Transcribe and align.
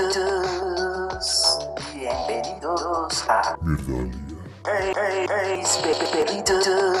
Perritos, 0.00 1.58
bienvenidos 1.94 3.24
a 3.28 3.54
Hey, 4.64 4.92
hey, 4.96 5.26
hey, 5.28 5.62
pe- 5.82 6.24
Perritos. 6.24 6.96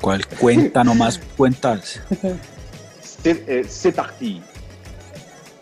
¿Cuál 0.00 0.26
cuenta 0.26 0.84
nomás 0.84 1.20
cuentas? 1.36 2.00
C'est 3.02 3.64
c'est 3.68 3.92
parti. 3.92 4.40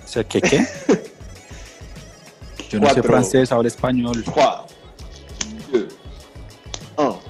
O 0.05 0.09
sea, 0.09 0.25
¿qué 0.25 0.41
qué? 0.41 0.67
Yo 2.71 2.81
no 2.81 2.91
sé 2.91 3.03
francés, 3.03 3.53
hablo 3.53 3.69
español. 3.69 4.25
3, 4.25 4.67
2, 5.73 5.89
1. 6.97 7.21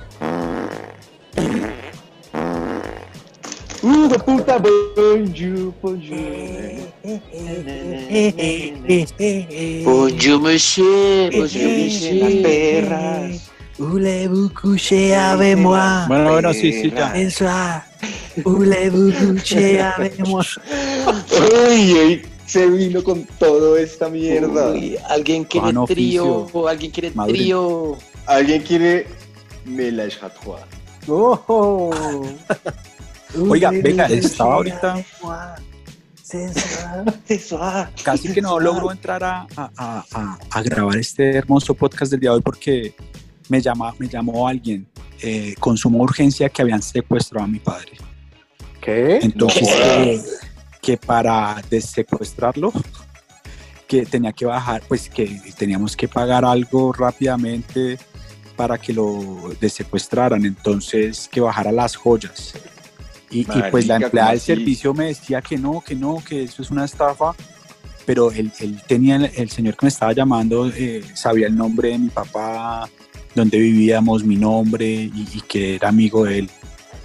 Uh, 3.83 4.09
puta, 4.25 4.59
bonjour, 4.59 5.73
bonjour. 5.83 6.17
Bonjour 9.85 10.41
monsieur, 10.41 11.31
bonjour 11.31 11.63
Las 11.63 11.79
monsieur. 11.79 12.43
perras. 12.43 13.53
Coucher 14.55 15.15
avec 15.15 15.57
moi? 15.59 16.07
Bueno, 16.09 16.33
bueno, 16.33 16.53
sí, 16.55 16.73
sí, 16.73 16.91
ya. 16.91 17.85
Voulez-vous 18.45 19.13
coucher 19.13 19.81
avec 19.81 20.19
moi? 20.27 20.43
Uy, 21.69 22.23
se 22.47 22.67
vino 22.69 23.03
con 23.05 23.25
toda 23.39 23.81
esta 23.81 24.09
mierda. 24.09 24.71
Uy, 24.71 24.97
¿Alguien 25.09 25.45
quiere 25.45 25.73
Juan 25.73 25.87
trío? 25.87 26.35
Oficio. 26.43 26.69
¿Alguien 26.69 26.91
quiere 26.93 27.11
trío? 27.11 27.99
¿Alguien 28.27 28.63
quiere 28.63 29.07
Melage 29.65 30.19
trois? 30.43 30.63
Oh. 31.09 31.91
Oiga, 33.49 33.71
venga, 33.71 34.07
estaba 34.07 34.55
ahorita, 34.55 35.05
casi 38.05 38.33
que 38.33 38.43
no 38.43 38.59
logro 38.59 38.91
entrar 38.91 39.23
a, 39.23 39.47
a- 39.57 40.05
a- 40.51 40.63
grabar 40.63 40.97
este 40.97 41.37
hermoso 41.37 41.75
podcast 41.75 42.11
del 42.11 42.21
día 42.21 42.31
de 42.31 42.37
hoy 42.37 42.43
porque 42.43 42.95
me, 43.49 43.61
llama, 43.61 43.95
me 43.99 44.09
llamó 44.09 44.49
alguien 44.49 44.87
eh, 45.23 45.55
con 45.61 45.77
suma 45.77 45.99
urgencia 45.99 46.49
que 46.49 46.63
habían 46.63 46.83
secuestrado 46.83 47.45
a 47.45 47.49
mi 47.49 47.59
padre. 47.61 47.93
¿Qué? 48.81 49.19
Entonces, 49.23 49.63
No 49.63 50.46
que, 50.87 50.97
para 50.97 51.61
desecuestrarlo, 51.69 52.73
que 53.89 54.07
tenía 54.07 54.33
que 54.33 54.47
bajar, 54.47 54.85
pues 54.87 55.11
que 55.11 55.27
teníamos 55.59 55.97
que 55.97 56.07
pagar 56.07 56.45
algo 56.45 56.93
rápidamente 56.93 57.99
para 58.55 58.79
que 58.79 58.93
lo 58.93 59.53
desecuestraran, 59.61 60.45
entonces 60.45 61.29
que 61.29 61.41
bajara 61.41 61.73
las 61.73 61.97
joyas. 61.97 62.55
Y, 63.31 63.41
y 63.41 63.63
pues 63.73 63.89
la 63.89 63.97
empleada 63.97 64.29
¿cómo 64.29 64.31
del 64.31 64.41
servicio 64.41 64.95
me 64.95 65.07
decía 65.07 65.43
que 65.43 65.59
no, 65.59 65.81
que 65.81 65.97
no, 65.97 66.23
que 66.25 66.45
eso 66.45 66.63
es 66.63 66.71
una 66.71 66.85
estafa, 66.85 67.35
pero 68.05 68.31
él, 68.31 68.53
él 68.61 68.81
tenía, 68.87 69.17
el, 69.17 69.29
el 69.35 69.51
señor 69.51 69.77
que 69.77 69.87
me 69.87 69.89
estaba 69.89 70.13
llamando, 70.13 70.69
eh, 70.69 71.03
sabía 71.15 71.49
el 71.49 71.57
nombre 71.57 71.89
de 71.89 71.99
mi 71.99 72.11
papá, 72.11 72.89
dónde 73.35 73.59
vivíamos, 73.59 74.23
mi 74.23 74.37
nombre 74.37 74.87
y, 74.87 75.29
y 75.35 75.41
que 75.41 75.75
era 75.75 75.89
amigo 75.89 76.27
de 76.27 76.39
él. 76.39 76.51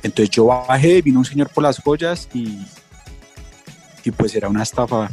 Entonces 0.03 0.29
yo 0.29 0.45
bajé, 0.45 1.01
vino 1.01 1.17
un 1.17 1.25
señor 1.25 1.49
por 1.49 1.63
las 1.63 1.79
joyas 1.79 2.29
y, 2.31 2.59
y 4.03 4.11
pues 4.11 4.35
era 4.35 4.47
una 4.49 4.63
estafa. 4.63 5.09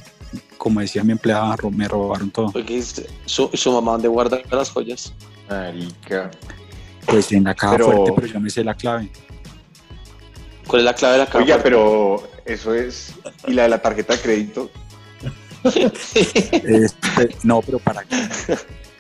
Como 0.57 0.81
decía 0.81 1.03
mi 1.05 1.13
empleada, 1.13 1.57
me 1.71 1.89
robaron 1.89 2.31
todo. 2.31 2.53
Su, 3.25 3.51
su 3.55 3.73
mamá 3.73 3.93
dónde 3.93 4.09
guarda 4.09 4.41
las 4.51 4.71
joyas. 4.71 5.13
Marica. 5.49 6.31
Pues 7.07 7.33
en 7.33 7.45
la 7.45 7.55
caja 7.55 7.77
Pero- 7.77 7.87
fuerte, 7.87 8.13
pero 8.15 8.27
yo 8.27 8.41
me 8.41 8.51
sé 8.51 8.63
la 8.65 8.75
clave. 8.75 9.11
¿Cuál 10.67 10.81
es 10.81 10.85
la 10.85 10.95
clave 10.95 11.13
de 11.15 11.19
la 11.21 11.27
caja? 11.27 11.39
Oiga, 11.39 11.59
pero 11.63 12.29
eso 12.45 12.75
es. 12.75 13.15
¿Y 13.47 13.55
la 13.55 13.63
de 13.63 13.69
la 13.71 13.81
tarjeta 13.81 14.15
de 14.15 14.21
crédito? 14.21 14.71
Este, 16.53 17.35
no, 17.43 17.61
pero 17.63 17.79
para 17.79 18.05
qué. 18.05 18.17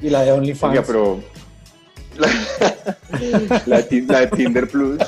Y 0.00 0.10
la 0.10 0.22
de 0.22 0.32
OnlyFans. 0.32 0.72
Oiga, 0.72 0.84
pero. 0.86 1.22
La, 2.16 2.28
la 3.66 3.76
de 3.76 3.88
Tin- 3.88 4.06
la 4.08 4.20
de 4.20 4.26
Tinder 4.28 4.68
Plus. 4.68 4.98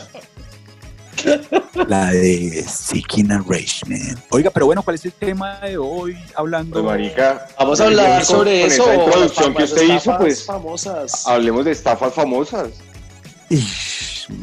La 1.88 2.10
de 2.12 2.64
Seeking 2.68 3.32
Arrangement. 3.32 4.18
Oiga, 4.30 4.50
pero 4.50 4.66
bueno, 4.66 4.82
¿cuál 4.82 4.96
es 4.96 5.04
el 5.04 5.12
tema 5.12 5.58
de 5.60 5.76
hoy? 5.78 6.16
Hablando. 6.34 6.74
Pues, 6.74 6.84
marica. 6.84 7.46
Vamos 7.58 7.80
a 7.80 7.84
con- 7.84 7.92
hablar 7.92 8.16
con- 8.18 8.24
sobre 8.26 8.60
con 8.62 8.70
eso. 8.72 8.82
Esa 8.92 8.94
introducción 9.04 9.54
que 9.54 9.62
usted 9.64 9.82
hizo, 9.82 9.94
estafas 9.96 10.18
pues. 10.20 10.44
famosas. 10.44 11.26
Hablemos 11.26 11.64
de 11.64 11.70
estafas 11.72 12.14
famosas. 12.14 12.68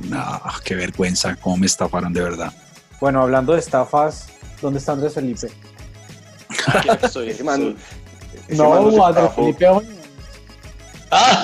No, 0.10 0.42
qué 0.64 0.76
vergüenza, 0.76 1.36
cómo 1.38 1.58
me 1.58 1.66
estafaron 1.66 2.12
de 2.14 2.22
verdad. 2.22 2.54
Bueno, 3.00 3.22
hablando 3.22 3.54
de 3.54 3.60
estafas, 3.60 4.28
¿dónde 4.62 4.80
está 4.80 4.94
Andrés 4.94 5.14
Felipe? 5.14 5.48
Nos 8.50 8.58
no, 8.58 9.06
Andrés. 9.06 9.32
Felipe 9.36 9.68
Oño. 9.68 9.97
Ah, 11.12 11.42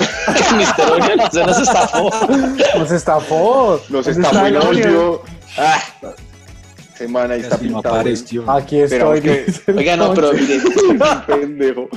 Mr. 0.54 0.92
Onion, 0.92 1.30
se 1.32 1.44
nos 1.44 1.58
estafó. 1.60 2.10
Nos 2.78 2.90
estafó. 2.90 3.80
Nos 3.88 4.04
¿Dónde 4.06 4.10
estafó 4.10 4.46
el 4.46 4.58
volvió. 4.58 5.22
Ah, 5.56 5.80
semana 6.96 7.34
ahí 7.34 7.40
está 7.40 7.56
Casi 7.56 7.68
pintado. 7.68 7.94
apareció. 7.94 8.50
Aquí 8.50 8.80
estoy. 8.80 9.20
que- 9.20 9.46
Oiga, 9.74 9.96
no, 9.96 10.12
pero 10.14 10.32
mire, 10.32 10.60
pendejo. 11.26 11.88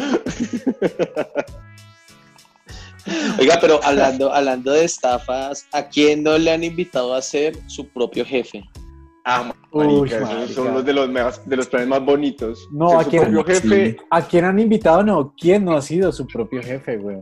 oiga, 3.40 3.58
pero 3.62 3.80
hablando, 3.84 4.34
hablando 4.34 4.72
de 4.72 4.86
estafas, 4.86 5.66
¿a 5.72 5.84
quién 5.88 6.24
no 6.24 6.38
le 6.38 6.52
han 6.52 6.64
invitado 6.64 7.14
a 7.14 7.22
ser 7.22 7.58
su 7.68 7.88
propio 7.90 8.26
jefe? 8.26 8.64
Ah, 9.26 9.54
Uy, 9.72 9.86
marica, 9.88 10.18
esos 10.18 10.30
marica. 10.34 10.54
son 10.54 10.74
los 10.74 10.86
de 10.86 10.94
los, 10.94 11.10
más- 11.10 11.42
de 11.50 11.56
los 11.58 11.68
planes 11.68 11.90
más 11.90 12.04
bonitos. 12.04 12.66
No, 12.72 12.90
Ser 12.92 13.00
¿a 13.00 13.04
quién? 13.04 13.44
jefe, 13.46 13.98
¿A 14.10 14.22
quién 14.22 14.46
han 14.46 14.58
invitado? 14.58 15.04
No, 15.04 15.34
¿quién 15.38 15.66
no 15.66 15.76
ha 15.76 15.82
sido 15.82 16.12
su 16.14 16.26
propio 16.26 16.64
jefe, 16.64 16.96
güey? 16.98 17.18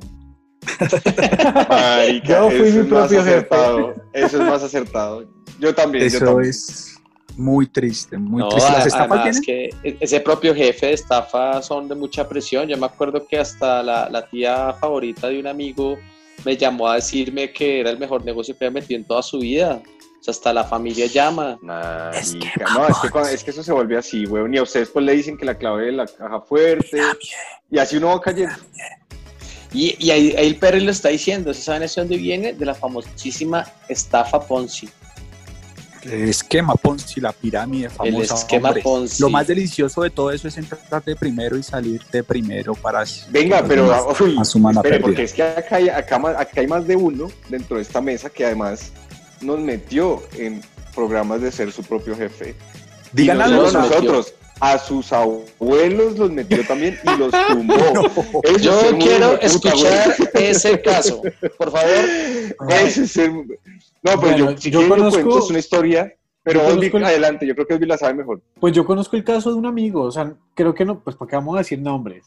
marica, 1.69 2.27
Yo 2.27 2.49
fui 2.49 2.55
eso 2.59 2.63
mi 2.63 2.69
es 2.69 2.75
más 2.75 2.87
propio 2.87 3.17
jefe. 3.23 3.29
acertado. 3.29 3.95
Eso 4.13 4.41
es 4.41 4.49
más 4.49 4.63
acertado. 4.63 5.25
Yo 5.59 5.73
también, 5.75 6.03
yo 6.09 6.17
Eso 6.17 6.25
también. 6.25 6.49
es 6.49 6.99
muy 7.37 7.67
triste, 7.67 8.17
muy 8.17 8.41
No, 8.41 8.49
triste. 8.49 8.71
¿Las 8.71 8.93
además 8.93 9.41
que 9.41 9.69
e- 9.83 9.97
ese 9.99 10.19
propio 10.19 10.53
jefe 10.55 10.87
de 10.87 10.93
estafa 10.93 11.61
son 11.61 11.87
de 11.87 11.95
mucha 11.95 12.27
presión. 12.27 12.67
Yo 12.67 12.77
me 12.77 12.85
acuerdo 12.85 13.25
que 13.27 13.37
hasta 13.37 13.83
la, 13.83 14.09
la 14.09 14.25
tía 14.27 14.73
favorita 14.79 15.27
de 15.27 15.39
un 15.39 15.47
amigo 15.47 15.97
me 16.45 16.55
llamó 16.57 16.87
a 16.89 16.95
decirme 16.95 17.51
que 17.51 17.79
era 17.81 17.89
el 17.89 17.97
mejor 17.99 18.23
negocio 18.23 18.55
que 18.57 18.65
había 18.65 18.79
metido 18.81 18.99
en 18.99 19.05
toda 19.05 19.21
su 19.21 19.39
vida. 19.39 19.81
O 20.19 20.23
sea, 20.25 20.31
hasta 20.31 20.53
la 20.53 20.63
familia 20.63 21.05
llama. 21.07 21.57
Marica, 21.61 22.19
Es 22.19 22.33
que, 22.33 22.63
no, 22.63 22.87
que, 23.23 23.33
es 23.33 23.43
que 23.43 23.51
eso 23.51 23.61
se 23.63 23.71
vuelve 23.71 23.97
así, 23.97 24.25
weón. 24.25 24.53
Y 24.53 24.57
a 24.57 24.63
ustedes 24.63 24.89
pues 24.89 25.05
le 25.05 25.13
dicen 25.13 25.37
que 25.37 25.45
la 25.45 25.55
clave 25.57 25.85
de 25.87 25.91
la 25.91 26.05
caja 26.07 26.41
fuerte. 26.41 26.99
Y 27.69 27.77
así 27.77 27.97
uno 27.97 28.07
va 28.07 28.21
cayendo. 28.21 28.53
Y, 29.75 29.95
y 29.99 30.11
ahí, 30.11 30.33
ahí 30.37 30.47
el 30.47 30.55
Perry 30.55 30.79
lo 30.79 30.91
está 30.91 31.09
diciendo. 31.09 31.53
¿Se 31.53 31.61
saben 31.61 31.81
de 31.81 31.91
dónde 31.93 32.15
viene? 32.15 32.53
De 32.53 32.65
la 32.65 32.73
famosísima 32.73 33.65
estafa 33.89 34.39
Ponzi. 34.39 34.87
El 36.03 36.29
esquema 36.29 36.75
Ponzi, 36.75 37.19
la 37.19 37.33
pirámide 37.33 37.89
famosa. 37.89 38.15
el 38.15 38.39
esquema 38.39 38.69
hombre. 38.69 38.83
Ponzi. 38.83 39.21
Lo 39.21 39.29
más 39.29 39.47
delicioso 39.47 40.01
de 40.03 40.11
todo 40.11 40.31
eso 40.31 40.47
es 40.47 40.57
entrar 40.57 41.03
de 41.03 41.15
primero 41.17 41.57
y 41.57 41.63
salir 41.63 42.01
de 42.09 42.23
primero 42.23 42.73
para... 42.73 43.03
Venga, 43.29 43.65
pero 43.67 44.13
uy, 44.21 44.37
asuman 44.39 44.77
espere, 44.77 45.01
porque 45.01 45.23
es 45.23 45.33
que 45.33 45.43
acá 45.43 45.75
hay, 45.75 45.89
acá, 45.89 46.15
acá 46.39 46.61
hay 46.61 46.67
más 46.67 46.87
de 46.87 46.95
uno 46.95 47.29
dentro 47.49 47.75
de 47.75 47.81
esta 47.81 47.99
mesa 47.99 48.29
que 48.29 48.45
además 48.45 48.93
nos 49.41 49.59
metió 49.59 50.23
en 50.37 50.61
programas 50.93 51.41
de 51.41 51.51
ser 51.51 51.71
su 51.73 51.83
propio 51.83 52.15
jefe. 52.15 52.55
Díganle 53.11 53.43
a 53.43 53.47
y 53.47 53.49
no 53.51 53.61
los 53.63 53.71
solo 53.73 53.89
los 53.89 53.91
metió. 53.91 54.25
A 54.59 54.77
sus 54.77 55.11
abuelos 55.11 56.17
los 56.17 56.31
metió 56.31 56.65
también 56.65 56.97
y 57.03 57.17
los 57.19 57.31
tumbó. 57.49 57.75
Yo 58.61 58.79
quiero 58.99 59.39
escuchar 59.41 60.15
güey. 60.33 60.45
ese 60.47 60.81
caso. 60.81 61.21
Por 61.57 61.71
favor, 61.71 61.89
Ese 62.69 63.03
es 63.03 63.11
ser- 63.11 63.31
No, 63.31 63.45
pero 64.03 64.19
Bueno, 64.19 64.51
yo, 64.51 64.57
si 64.57 64.71
yo 64.71 64.87
conozco- 64.87 65.21
cuento, 65.21 65.39
es 65.39 65.49
una 65.49 65.59
historia, 65.59 66.13
pero 66.43 66.61
yo 66.79 66.97
el- 66.97 67.03
adelante, 67.05 67.45
yo 67.47 67.53
creo 67.55 67.67
que 67.67 67.73
Osvi 67.73 67.85
la 67.85 67.97
sabe 67.97 68.13
mejor. 68.13 68.41
Pues 68.59 68.73
yo 68.73 68.85
conozco 68.85 69.15
el 69.17 69.23
caso 69.23 69.49
de 69.51 69.55
un 69.57 69.65
amigo, 69.65 70.03
o 70.03 70.11
sea, 70.11 70.33
creo 70.53 70.73
que 70.73 70.85
no, 70.85 70.99
pues 70.99 71.15
para 71.15 71.29
qué 71.29 71.35
vamos 71.35 71.55
a 71.55 71.59
decir 71.59 71.79
nombres. 71.79 72.25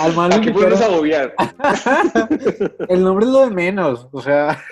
Al 0.00 0.14
man 0.14 0.30
lo 0.30 0.36
Aquí 0.36 0.50
podemos 0.50 0.80
agobiar. 0.80 1.34
El 2.88 3.02
nombre 3.02 3.26
es 3.26 3.30
lo 3.30 3.40
de 3.40 3.50
menos, 3.50 4.08
o 4.10 4.20
sea, 4.20 4.62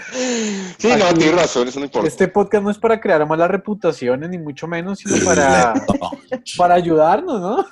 Sí, 0.78 0.88
no, 0.98 1.14
tienes 1.14 1.34
razón, 1.34 1.68
eso 1.68 1.78
no 1.78 1.86
importa. 1.86 2.08
este 2.08 2.28
podcast 2.28 2.64
no 2.64 2.70
es 2.70 2.78
para 2.78 3.00
crear 3.00 3.26
malas 3.26 3.50
reputaciones, 3.50 4.28
ni 4.30 4.38
mucho 4.38 4.66
menos, 4.66 4.98
sino 4.98 5.24
para, 5.24 5.74
para 6.58 6.74
ayudarnos, 6.74 7.40
¿no? 7.40 7.64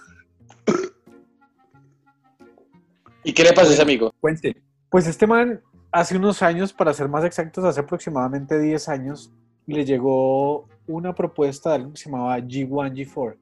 ¿y 3.25 3.33
qué 3.33 3.45
le 3.45 3.53
pasó 3.53 3.71
a 3.71 3.73
ese 3.73 3.83
amigo? 3.83 4.13
Cuente. 4.21 4.63
Pues 4.91 5.07
este 5.07 5.27
man, 5.27 5.61
hace 5.91 6.17
unos 6.17 6.43
años, 6.43 6.73
para 6.73 6.93
ser 6.93 7.09
más 7.09 7.25
exactos, 7.25 7.65
hace 7.65 7.81
aproximadamente 7.81 8.59
10 8.59 8.89
años, 8.89 9.31
le 9.67 9.85
llegó 9.85 10.69
una 10.87 11.15
propuesta 11.15 11.71
de 11.71 11.77
algo 11.77 11.93
que 11.93 11.99
se 11.99 12.11
llamaba 12.11 12.39
G1, 12.39 12.93
G4, 12.93 13.37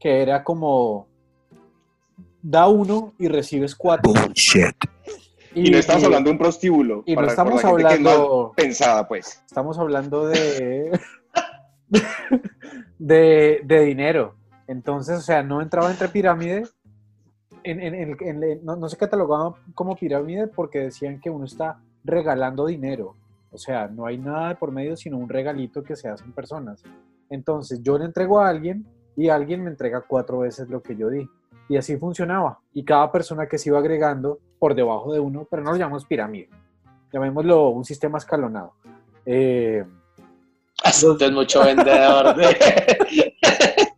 que 0.00 0.22
era 0.22 0.42
como 0.42 1.06
da 2.42 2.66
uno 2.68 3.12
y 3.18 3.28
recibes 3.28 3.74
cuatro. 3.76 4.12
Bullshit. 4.12 4.74
Y, 5.54 5.70
no 5.70 5.78
estamos 5.78 6.04
hablando 6.04 6.28
de 6.28 6.32
un 6.32 6.38
prostíbulo. 6.38 7.02
Y 7.06 7.14
no 7.14 7.24
estamos 7.26 7.60
que 7.60 7.66
no 7.66 7.72
hablando- 7.72 8.52
pensada, 8.56 9.06
pues. 9.06 9.42
Estamos 9.46 9.78
hablando 9.78 10.26
de, 10.26 10.98
de, 12.98 13.60
de 13.64 13.80
dinero. 13.80 14.34
Entonces, 14.66 15.18
o 15.18 15.22
sea, 15.22 15.42
no 15.42 15.60
entraba 15.60 15.90
entre 15.90 16.08
pirámide. 16.08 16.64
En, 17.62 17.80
en- 17.80 17.94
en- 17.94 18.16
en- 18.20 18.42
en- 18.42 18.64
no, 18.64 18.76
no 18.76 18.88
se 18.88 18.96
catalogaba 18.96 19.54
como 19.74 19.96
pirámide 19.96 20.46
porque 20.46 20.78
decían 20.78 21.20
que 21.20 21.28
uno 21.30 21.44
está 21.44 21.78
regalando 22.04 22.66
dinero. 22.66 23.16
O 23.50 23.58
sea, 23.58 23.88
no 23.88 24.06
hay 24.06 24.16
nada 24.16 24.50
de 24.50 24.54
por 24.54 24.70
medio 24.70 24.96
sino 24.96 25.18
un 25.18 25.28
regalito 25.28 25.82
que 25.82 25.96
se 25.96 26.08
hacen 26.08 26.32
personas. 26.32 26.82
Entonces, 27.28 27.82
yo 27.82 27.98
le 27.98 28.04
entrego 28.06 28.40
a 28.40 28.48
alguien 28.48 28.86
y 29.20 29.28
alguien 29.28 29.62
me 29.62 29.70
entrega 29.70 30.00
cuatro 30.00 30.38
veces 30.38 30.68
lo 30.70 30.82
que 30.82 30.96
yo 30.96 31.10
di. 31.10 31.28
Y 31.68 31.76
así 31.76 31.96
funcionaba. 31.98 32.58
Y 32.72 32.84
cada 32.84 33.12
persona 33.12 33.46
que 33.46 33.58
se 33.58 33.68
iba 33.68 33.78
agregando 33.78 34.38
por 34.58 34.74
debajo 34.74 35.12
de 35.12 35.20
uno, 35.20 35.46
pero 35.50 35.62
no 35.62 35.72
lo 35.72 35.76
llamamos 35.76 36.06
pirámide. 36.06 36.48
Llamémoslo 37.12 37.68
un 37.68 37.84
sistema 37.84 38.16
escalonado. 38.18 38.72
Eh, 39.26 39.84
es 40.84 41.32
mucho 41.32 41.62
vendedor. 41.62 42.34
de- 42.34 43.34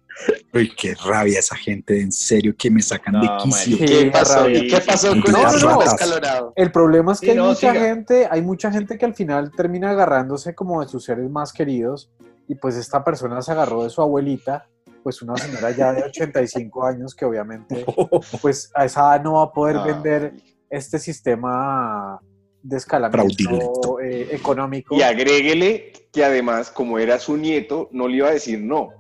Uy, 0.55 0.71
qué 0.77 0.95
rabia 1.07 1.39
esa 1.39 1.57
gente, 1.57 1.99
en 2.01 2.13
serio, 2.13 2.55
que 2.59 2.71
me 2.71 2.83
sacan 2.83 3.21
de 3.21 3.29
quicio. 3.43 3.77
Sí, 3.79 3.85
¿Qué 3.87 4.11
pasó? 4.13 4.41
rabia. 4.41 4.59
¿Y 4.59 4.67
qué 4.69 4.81
pasó 4.81 5.09
con 5.09 5.33
No, 5.33 5.39
el 5.51 5.61
no, 5.63 5.73
no. 5.77 5.83
escalonado? 5.83 6.53
El 6.57 6.71
problema 6.73 7.13
es 7.13 7.21
que 7.21 7.27
Sí, 7.27 7.31
hay 7.33 7.39
no, 7.39 7.47
mucha 7.47 7.73
siga. 7.73 7.75
gente, 7.75 8.29
hay 8.31 8.43
mucha 8.43 8.71
gente 8.71 8.99
que 8.99 9.05
al 9.07 9.15
final 9.15 9.51
termina 9.57 9.91
agarrándose 9.91 10.55
como 10.55 10.83
de 10.83 10.89
sus 10.89 11.05
seres 11.05 11.31
más 11.31 11.53
queridos 11.55 12.11
y 12.49 12.55
pues 12.57 12.77
esta 12.77 13.03
persona 13.03 13.41
se 13.41 13.53
agarró 13.53 13.83
de 13.85 13.89
su 13.91 14.03
abuelita, 14.03 14.67
pues 15.03 15.21
una 15.23 15.37
señora 15.37 15.71
ya 15.73 15.93
de 15.93 16.05
85 16.05 16.87
años 16.87 17.15
que 17.15 17.25
obviamente 17.25 17.85
pues 18.41 18.71
a 18.75 18.85
esa 18.85 19.01
edad 19.15 19.25
no 19.25 19.35
va 19.35 19.45
a 19.45 19.53
poder 19.53 19.77
Ah, 19.77 19.85
vender 19.85 20.35
este 20.71 20.99
sistema 20.99 22.21
de 22.63 22.77
escalamiento 22.77 24.01
eh, 24.01 24.29
económico. 24.31 24.95
Y 24.95 25.03
agréguele 25.03 25.93
que 26.13 26.25
además, 26.25 26.71
como 26.71 26.99
era 26.99 27.19
su 27.19 27.37
nieto, 27.37 27.89
no 27.93 28.09
le 28.09 28.19
iba 28.19 28.29
a 28.29 28.33
decir 28.33 28.61
no. 28.61 28.91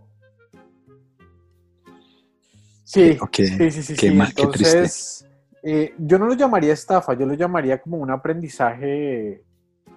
Sí, 2.85 3.19
sí, 3.33 3.71
sí, 3.71 3.83
sí. 3.83 3.95
qué 3.95 4.09
sí. 4.09 4.15
mal, 4.15 4.35
qué 4.35 4.47
triste. 4.49 4.79
Entonces, 4.79 5.27
eh, 5.63 5.95
yo 5.99 6.19
no 6.19 6.27
lo 6.27 6.35
llamaría 6.35 6.73
estafa, 6.73 7.15
yo 7.15 7.25
lo 7.25 7.35
llamaría 7.35 7.81
como 7.81 7.99
un 7.99 8.11
aprendizaje 8.11 9.43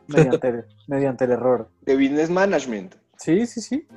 mediante, 0.07 0.65
mediante 0.87 1.25
el 1.25 1.31
error. 1.31 1.69
De 1.81 1.95
business 1.95 2.29
management. 2.29 2.95
Sí, 3.17 3.45
sí, 3.47 3.61
sí. 3.61 3.87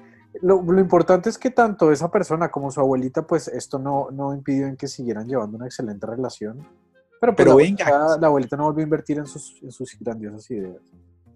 Lo, 0.42 0.62
lo 0.62 0.80
importante 0.80 1.28
es 1.30 1.38
que 1.38 1.50
tanto 1.50 1.90
esa 1.90 2.10
persona 2.10 2.48
como 2.50 2.70
su 2.70 2.80
abuelita, 2.80 3.26
pues 3.26 3.48
esto 3.48 3.78
no, 3.78 4.08
no 4.12 4.34
impidió 4.34 4.66
en 4.66 4.76
que 4.76 4.86
siguieran 4.86 5.26
llevando 5.26 5.56
una 5.56 5.66
excelente 5.66 6.06
relación. 6.06 6.58
Pero, 7.20 7.34
pues, 7.34 7.36
Pero 7.36 7.50
la, 7.50 7.56
venga. 7.56 7.84
abuelita, 7.86 8.20
la 8.20 8.26
abuelita 8.28 8.56
no 8.56 8.64
volvió 8.64 8.80
a 8.80 8.84
invertir 8.84 9.18
en 9.18 9.26
sus, 9.26 9.60
en 9.62 9.72
sus 9.72 9.96
grandiosas 9.98 10.48
ideas. 10.50 10.76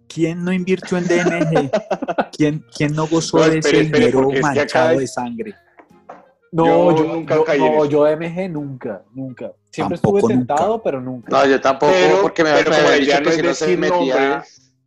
¿Quién 0.08 0.44
no 0.44 0.52
invirtió 0.52 0.98
en 0.98 1.04
DNG? 1.08 1.70
¿Quién, 2.36 2.64
quién 2.76 2.94
no 2.94 3.06
gozó 3.08 3.38
No, 3.38 3.48
de 3.48 3.58
espere, 3.58 3.78
ese 3.78 3.86
espere, 3.86 4.06
dinero 4.12 4.30
manchado 4.42 4.88
hay- 4.90 4.98
de 4.98 5.06
sangre? 5.06 5.54
No, 6.54 6.66
Yo 6.66 6.96
yo, 7.04 7.14
nunca 7.14 7.34
no, 7.36 7.44
caí 7.44 7.62
en 7.62 7.72
no, 7.72 7.84
eso. 7.84 7.90
yo 7.90 8.06
MG 8.16 8.50
nunca, 8.50 9.02
nunca. 9.14 9.52
Siempre 9.70 9.96
Tampoco 9.96 10.18
estuve 10.18 10.34
nunca. 10.34 10.54
tentado, 10.54 10.82
pero 10.82 11.00
nunca. 11.00 11.30
No, 11.30 11.46
yo 11.46 11.58
tampoco, 11.62 11.92
Pero, 11.94 12.20
porque 12.20 12.44
me, 12.44 12.52
pero 12.52 12.70
me 12.70 12.76
habían 12.76 13.00
dicho 13.00 13.22
que 13.22 13.32
si 13.32 13.42
no 13.42 13.54
se 13.54 13.76
metía, 13.78 14.44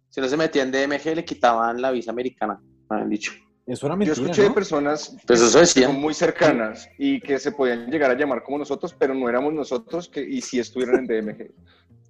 si 0.10 0.22
no 0.22 0.28
se 0.28 0.38
metía 0.38 0.62
en 0.62 0.72
DMG 0.72 1.16
le 1.16 1.26
quitaban 1.26 1.82
la 1.82 1.90
visa 1.90 2.12
americana, 2.12 2.62
me 2.88 2.96
habían 2.98 3.10
dicho. 3.10 3.32
Eso 3.68 3.88
era 3.88 3.98
yo 4.06 4.14
escuché 4.14 4.44
de 4.44 4.50
¿no? 4.50 4.54
personas 4.54 5.16
Pues 5.26 5.42
eso 5.42 5.54
que 5.54 5.60
decía. 5.62 5.88
son 5.88 6.00
muy 6.00 6.14
cercanas 6.14 6.88
y 7.00 7.20
que 7.20 7.40
se 7.40 7.52
podían 7.52 7.90
llegar 7.90 8.12
a 8.12 8.14
llamar 8.18 8.44
como 8.44 8.60
nosotros, 8.60 8.96
pero 8.98 9.14
no 9.16 9.28
éramos 9.28 9.54
nosotros 9.54 10.08
que, 10.08 10.22
y 10.22 10.42
sí 10.42 10.60
estuvieran 10.60 11.06
en 11.10 11.26
DMG. 11.26 11.52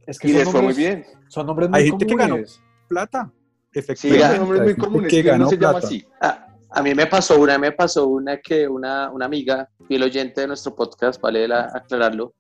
Es 0.05 0.19
que 0.19 0.27
Y 0.27 0.33
les 0.33 0.49
fue 0.49 0.61
muy 0.61 0.73
bien. 0.73 1.05
Son 1.29 1.45
nombres 1.47 1.69
muy 1.69 1.79
Hay 1.79 1.87
gente 1.89 2.05
que 2.05 2.15
ganó. 2.15 2.29
comunes. 2.35 2.61
Plata. 2.89 3.31
Sí, 3.73 3.79
Efectivamente. 3.79 4.27
son 4.37 4.39
nombres 4.39 4.61
muy 4.63 4.75
comunes. 4.75 5.09
que 5.09 5.17
que 5.23 5.29
no 5.29 5.31
ganó 5.31 5.49
se 5.49 5.55
llama 5.57 5.71
plata. 5.79 5.87
así. 5.87 6.05
A, 6.21 6.47
a 6.71 6.83
mí 6.83 6.93
me 6.93 7.07
pasó 7.07 7.39
una, 7.39 7.57
me 7.57 7.71
pasó 7.71 8.05
una 8.07 8.37
que 8.41 8.67
una, 8.67 9.09
una 9.11 9.25
amiga, 9.25 9.69
fiel 9.87 10.03
oyente 10.03 10.41
de 10.41 10.47
nuestro 10.47 10.75
podcast, 10.75 11.21
vale 11.21 11.47
la- 11.47 11.71
aclararlo, 11.73 12.33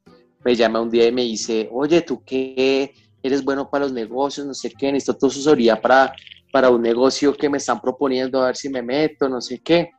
me 0.43 0.55
llama 0.55 0.81
un 0.81 0.89
día 0.89 1.07
y 1.07 1.11
me 1.13 1.21
dice, 1.23 1.69
oye, 1.71 2.01
¿tú 2.01 2.21
qué? 2.25 2.93
Eres 3.23 3.43
bueno 3.43 3.69
para 3.69 3.85
los 3.85 3.93
negocios, 3.93 4.45
no 4.45 4.53
sé 4.53 4.71
qué, 4.77 4.91
necesito 4.91 5.17
tu 5.17 5.27
asesoría 5.27 5.81
para, 5.81 6.13
para 6.55 6.69
un 6.69 6.81
negocio 6.81 7.35
que 7.35 7.49
me 7.49 7.57
están 7.57 7.81
proponiendo, 7.81 8.41
a 8.41 8.45
ver 8.45 8.55
si 8.55 8.69
me 8.69 8.81
meto, 8.81 9.27
no 9.27 9.41
sé 9.41 9.59
qué. 9.59 9.91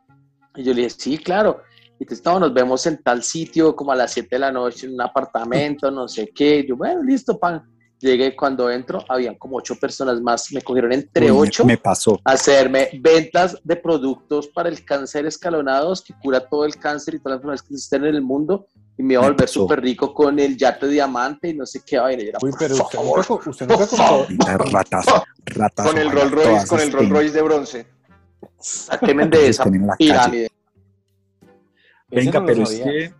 Y 0.55 0.63
yo 0.63 0.73
le 0.73 0.81
dije, 0.81 0.95
sí, 0.97 1.17
claro. 1.19 1.61
Y 1.99 2.03
entonces, 2.03 2.25
no, 2.25 2.39
nos 2.39 2.51
vemos 2.51 2.83
en 2.87 2.97
tal 3.03 3.21
sitio 3.21 3.75
como 3.75 3.91
a 3.91 3.95
las 3.95 4.13
7 4.13 4.27
de 4.31 4.39
la 4.39 4.51
noche 4.51 4.87
en 4.87 4.95
un 4.95 5.01
apartamento, 5.01 5.91
no 5.91 6.07
sé 6.07 6.31
qué. 6.33 6.65
Yo, 6.67 6.75
bueno, 6.75 7.03
listo, 7.03 7.37
pan. 7.37 7.61
Llegué, 7.99 8.35
cuando 8.35 8.71
entro, 8.71 9.05
habían 9.07 9.35
como 9.35 9.57
ocho 9.57 9.75
personas 9.75 10.19
más, 10.19 10.51
me 10.51 10.63
cogieron 10.63 10.93
entre 10.93 11.31
Uy, 11.31 11.47
ocho 11.47 11.63
Me 11.63 11.77
pasó. 11.77 12.19
hacerme 12.23 12.89
ventas 13.03 13.55
de 13.63 13.75
productos 13.75 14.47
para 14.47 14.67
el 14.67 14.83
cáncer 14.83 15.27
escalonados 15.27 16.01
que 16.01 16.15
cura 16.19 16.39
todo 16.39 16.65
el 16.65 16.75
cáncer 16.77 17.13
y 17.13 17.19
todas 17.19 17.33
las 17.33 17.37
enfermedades 17.37 17.61
que 17.61 17.73
existen 17.75 18.03
en 18.03 18.15
el 18.15 18.23
mundo 18.23 18.65
y 18.97 19.03
me 19.03 19.13
iba 19.13 19.23
a 19.23 19.29
volver 19.29 19.47
súper 19.47 19.81
rico 19.81 20.13
con 20.13 20.39
el 20.39 20.57
yate 20.57 20.87
diamante 20.87 21.49
y 21.49 21.53
no 21.53 21.65
sé 21.65 21.81
qué 21.85 21.99
vaina. 21.99 22.23
Uy, 22.41 22.49
por 22.49 22.59
pero 22.59 22.75
usted 22.75 22.97
favor, 22.97 23.29
nunca, 23.29 23.49
usted 23.49 23.67
nunca 23.67 24.57
por 24.57 24.71
ratas. 24.73 25.05
Ratas. 25.45 25.87
Con 25.87 25.97
el 25.97 26.11
Rolls 26.11 26.31
Royce, 26.31 26.67
con 26.67 26.79
el. 26.79 26.91
Rolls 26.91 27.09
Royce 27.09 27.33
de 27.33 27.41
bronce. 27.43 27.87
sáquenme 28.59 29.27
de 29.27 29.49
esa 29.49 29.65
pirámide. 29.97 30.49
Venga, 32.09 32.39
no 32.39 32.45
pero 32.45 32.63
es 32.63 32.69
que 32.79 33.13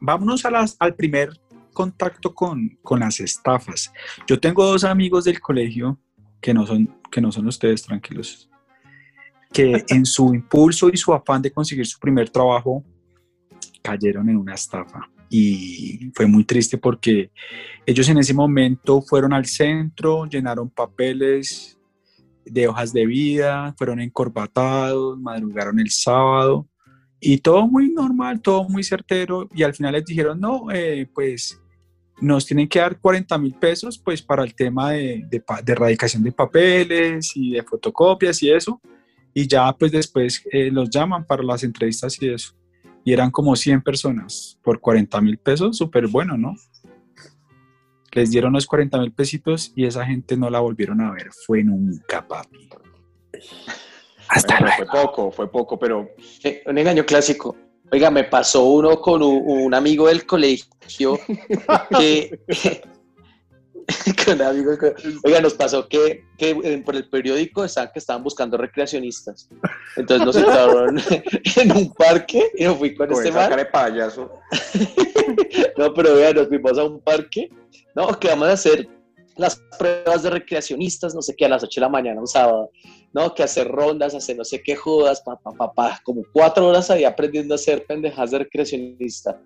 vámonos 0.00 0.44
a 0.44 0.50
las, 0.50 0.76
al 0.80 0.94
primer 0.94 1.30
contacto 1.72 2.34
con, 2.34 2.78
con 2.82 3.00
las 3.00 3.20
estafas. 3.20 3.92
Yo 4.26 4.40
tengo 4.40 4.64
dos 4.64 4.82
amigos 4.82 5.24
del 5.24 5.40
colegio 5.40 5.98
que 6.40 6.52
no 6.52 6.66
son, 6.66 7.00
que 7.10 7.20
no 7.20 7.30
son 7.30 7.46
ustedes, 7.46 7.82
tranquilos, 7.82 8.48
que 9.52 9.84
en 9.88 10.04
su 10.04 10.34
impulso 10.34 10.88
y 10.92 10.96
su 10.96 11.12
afán 11.12 11.42
de 11.42 11.52
conseguir 11.52 11.86
su 11.86 11.98
primer 11.98 12.30
trabajo 12.30 12.82
cayeron 13.86 14.28
en 14.28 14.36
una 14.36 14.54
estafa. 14.54 15.08
Y 15.28 16.10
fue 16.14 16.26
muy 16.26 16.44
triste 16.44 16.78
porque 16.78 17.30
ellos 17.84 18.08
en 18.08 18.18
ese 18.18 18.34
momento 18.34 19.02
fueron 19.02 19.32
al 19.32 19.46
centro, 19.46 20.26
llenaron 20.26 20.70
papeles 20.70 21.78
de 22.44 22.68
hojas 22.68 22.92
de 22.92 23.06
vida, 23.06 23.74
fueron 23.76 24.00
encorbatados, 24.00 25.18
madrugaron 25.18 25.78
el 25.80 25.90
sábado 25.90 26.68
y 27.20 27.38
todo 27.38 27.66
muy 27.66 27.90
normal, 27.90 28.40
todo 28.40 28.68
muy 28.68 28.84
certero. 28.84 29.48
Y 29.54 29.62
al 29.62 29.74
final 29.74 29.92
les 29.94 30.04
dijeron, 30.04 30.40
no, 30.40 30.70
eh, 30.72 31.08
pues 31.14 31.60
nos 32.20 32.46
tienen 32.46 32.68
que 32.68 32.78
dar 32.78 32.98
40 32.98 33.36
mil 33.38 33.54
pesos 33.54 33.98
pues 33.98 34.22
para 34.22 34.42
el 34.42 34.54
tema 34.54 34.92
de, 34.92 35.24
de, 35.28 35.42
de 35.64 35.72
erradicación 35.72 36.22
de 36.22 36.32
papeles 36.32 37.32
y 37.34 37.52
de 37.52 37.62
fotocopias 37.62 38.42
y 38.42 38.50
eso. 38.50 38.80
Y 39.34 39.46
ya 39.46 39.72
pues 39.72 39.92
después 39.92 40.42
eh, 40.50 40.70
los 40.70 40.88
llaman 40.88 41.26
para 41.26 41.42
las 41.42 41.62
entrevistas 41.62 42.20
y 42.22 42.28
eso. 42.28 42.54
Y 43.06 43.12
eran 43.12 43.30
como 43.30 43.54
100 43.54 43.82
personas 43.82 44.58
por 44.62 44.80
40 44.80 45.20
mil 45.20 45.38
pesos, 45.38 45.76
súper 45.78 46.08
bueno, 46.08 46.36
¿no? 46.36 46.56
Les 48.10 48.30
dieron 48.32 48.52
los 48.52 48.66
40 48.66 48.98
mil 48.98 49.12
pesitos 49.12 49.72
y 49.76 49.86
esa 49.86 50.04
gente 50.04 50.36
no 50.36 50.50
la 50.50 50.58
volvieron 50.58 51.00
a 51.00 51.12
ver. 51.12 51.28
Fue 51.46 51.62
nunca, 51.62 52.26
papi. 52.26 52.68
Hasta 54.28 54.58
Bueno, 54.58 54.74
luego. 54.78 54.90
fue 54.90 55.02
poco, 55.02 55.30
fue 55.30 55.50
poco, 55.50 55.78
pero 55.78 56.08
Eh, 56.42 56.62
Un 56.66 56.78
engaño 56.78 57.06
clásico. 57.06 57.54
Oiga, 57.92 58.10
me 58.10 58.24
pasó 58.24 58.64
uno 58.64 59.00
con 59.00 59.22
un, 59.22 59.42
un 59.46 59.72
amigo 59.72 60.08
del 60.08 60.26
colegio 60.26 61.16
que... 61.96 62.40
con 64.24 64.34
un 64.34 64.42
amigo 64.42 64.76
que- 64.78 64.94
oiga, 65.24 65.40
nos 65.40 65.54
pasó 65.54 65.88
que, 65.88 66.24
que 66.36 66.50
eh, 66.50 66.82
por 66.84 66.96
el 66.96 67.08
periódico 67.08 67.64
estaban 67.64 67.90
que 67.92 67.98
estaban 67.98 68.22
buscando 68.22 68.56
recreacionistas. 68.56 69.48
Entonces 69.96 70.26
nos 70.26 70.34
sentaron 70.36 70.98
en 71.56 71.72
un 71.72 71.92
parque 71.94 72.50
y 72.56 72.64
nos 72.64 72.78
fui 72.78 72.94
con, 72.94 73.06
con 73.08 73.16
este 73.16 73.28
esa 73.30 73.38
man. 73.40 73.50
cara 73.50 73.64
de 73.64 73.70
payaso. 73.70 74.30
No, 75.76 75.92
pero 75.94 76.14
vean, 76.14 76.34
nos 76.36 76.48
fuimos 76.48 76.78
a 76.78 76.84
un 76.84 77.00
parque, 77.00 77.48
¿no? 77.94 78.08
Que 78.18 78.28
vamos 78.28 78.48
a 78.48 78.52
hacer 78.52 78.88
las 79.36 79.60
pruebas 79.78 80.22
de 80.22 80.30
recreacionistas, 80.30 81.14
no 81.14 81.20
sé 81.22 81.34
qué, 81.36 81.44
a 81.44 81.48
las 81.50 81.62
8 81.62 81.80
de 81.80 81.84
la 81.84 81.88
mañana, 81.90 82.20
un 82.20 82.26
sábado, 82.26 82.70
¿no? 83.12 83.34
Que 83.34 83.42
hacer 83.42 83.68
rondas, 83.68 84.14
hacer 84.14 84.36
no 84.36 84.44
sé 84.44 84.62
qué 84.62 84.74
jodas, 84.76 85.20
pa, 85.20 85.36
pa, 85.36 85.52
pa, 85.52 85.72
pa. 85.72 86.00
como 86.04 86.22
cuatro 86.32 86.66
horas 86.68 86.90
ahí 86.90 87.04
aprendiendo 87.04 87.54
a 87.54 87.56
hacer 87.56 87.84
pendejadas 87.86 88.30
de 88.30 88.38
recreacionista. 88.38 89.40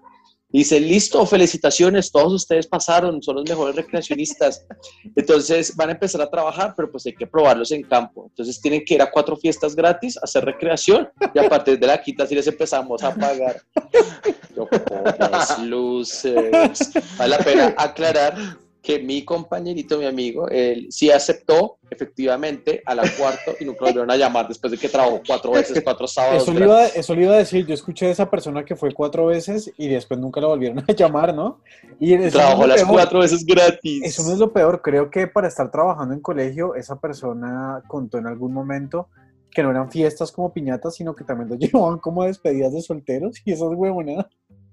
Dice, 0.52 0.80
listo, 0.80 1.24
felicitaciones, 1.26 2.10
todos 2.10 2.32
ustedes 2.32 2.66
pasaron, 2.66 3.22
son 3.22 3.36
los 3.36 3.48
mejores 3.48 3.76
recreacionistas. 3.76 4.66
Entonces 5.16 5.76
van 5.76 5.90
a 5.90 5.92
empezar 5.92 6.20
a 6.22 6.30
trabajar, 6.30 6.74
pero 6.76 6.90
pues 6.90 7.06
hay 7.06 7.14
que 7.14 7.26
probarlos 7.26 7.70
en 7.70 7.82
campo. 7.82 8.26
Entonces 8.28 8.60
tienen 8.60 8.84
que 8.84 8.94
ir 8.94 9.02
a 9.02 9.10
cuatro 9.10 9.36
fiestas 9.36 9.76
gratis, 9.76 10.18
hacer 10.20 10.44
recreación, 10.44 11.08
y 11.34 11.38
a 11.38 11.48
partir 11.48 11.78
de 11.78 11.86
la 11.86 12.02
quinta 12.02 12.26
sí 12.26 12.34
les 12.34 12.46
empezamos 12.46 13.02
a 13.02 13.14
pagar. 13.14 13.62
Yo, 14.56 14.66
pobres 14.66 15.58
luces. 15.60 16.90
Vale 17.16 17.36
la 17.36 17.38
pena 17.38 17.74
aclarar 17.76 18.34
que 18.82 18.98
mi 18.98 19.24
compañerito, 19.24 19.98
mi 19.98 20.06
amigo, 20.06 20.48
él 20.48 20.86
sí 20.90 21.10
aceptó 21.10 21.78
efectivamente 21.90 22.82
a 22.86 22.94
la 22.94 23.02
cuarto 23.18 23.52
y 23.60 23.64
nunca 23.64 23.80
lo 23.80 23.86
volvieron 23.86 24.10
a 24.10 24.16
llamar 24.16 24.48
después 24.48 24.70
de 24.70 24.78
que 24.78 24.88
trabajó 24.88 25.20
cuatro 25.26 25.52
veces, 25.52 25.80
cuatro 25.84 26.06
sábados. 26.06 26.42
Eso 26.42 26.52
le, 26.52 26.64
iba, 26.64 26.86
eso 26.86 27.14
le 27.14 27.22
iba 27.24 27.34
a 27.34 27.38
decir, 27.38 27.66
yo 27.66 27.74
escuché 27.74 28.06
de 28.06 28.12
esa 28.12 28.30
persona 28.30 28.64
que 28.64 28.76
fue 28.76 28.92
cuatro 28.92 29.26
veces 29.26 29.70
y 29.76 29.88
después 29.88 30.18
nunca 30.18 30.40
lo 30.40 30.48
volvieron 30.48 30.82
a 30.86 30.92
llamar, 30.92 31.34
¿no? 31.34 31.60
Y 31.98 32.16
trabajó 32.30 32.66
las 32.66 32.82
peor. 32.82 32.92
cuatro 32.92 33.18
veces 33.20 33.44
gratis. 33.44 34.02
Eso 34.02 34.22
no 34.22 34.32
es 34.32 34.38
lo 34.38 34.52
peor, 34.52 34.80
creo 34.82 35.10
que 35.10 35.26
para 35.26 35.48
estar 35.48 35.70
trabajando 35.70 36.14
en 36.14 36.20
colegio, 36.20 36.74
esa 36.74 36.98
persona 36.98 37.82
contó 37.86 38.18
en 38.18 38.26
algún 38.26 38.52
momento 38.52 39.08
que 39.50 39.62
no 39.62 39.70
eran 39.70 39.90
fiestas 39.90 40.32
como 40.32 40.52
piñatas, 40.52 40.94
sino 40.94 41.14
que 41.14 41.24
también 41.24 41.50
lo 41.50 41.56
llevaban 41.58 41.98
como 41.98 42.24
despedidas 42.24 42.72
de 42.72 42.80
solteros 42.80 43.42
y 43.44 43.52
esas 43.52 43.68
huevonadas. 43.74 44.26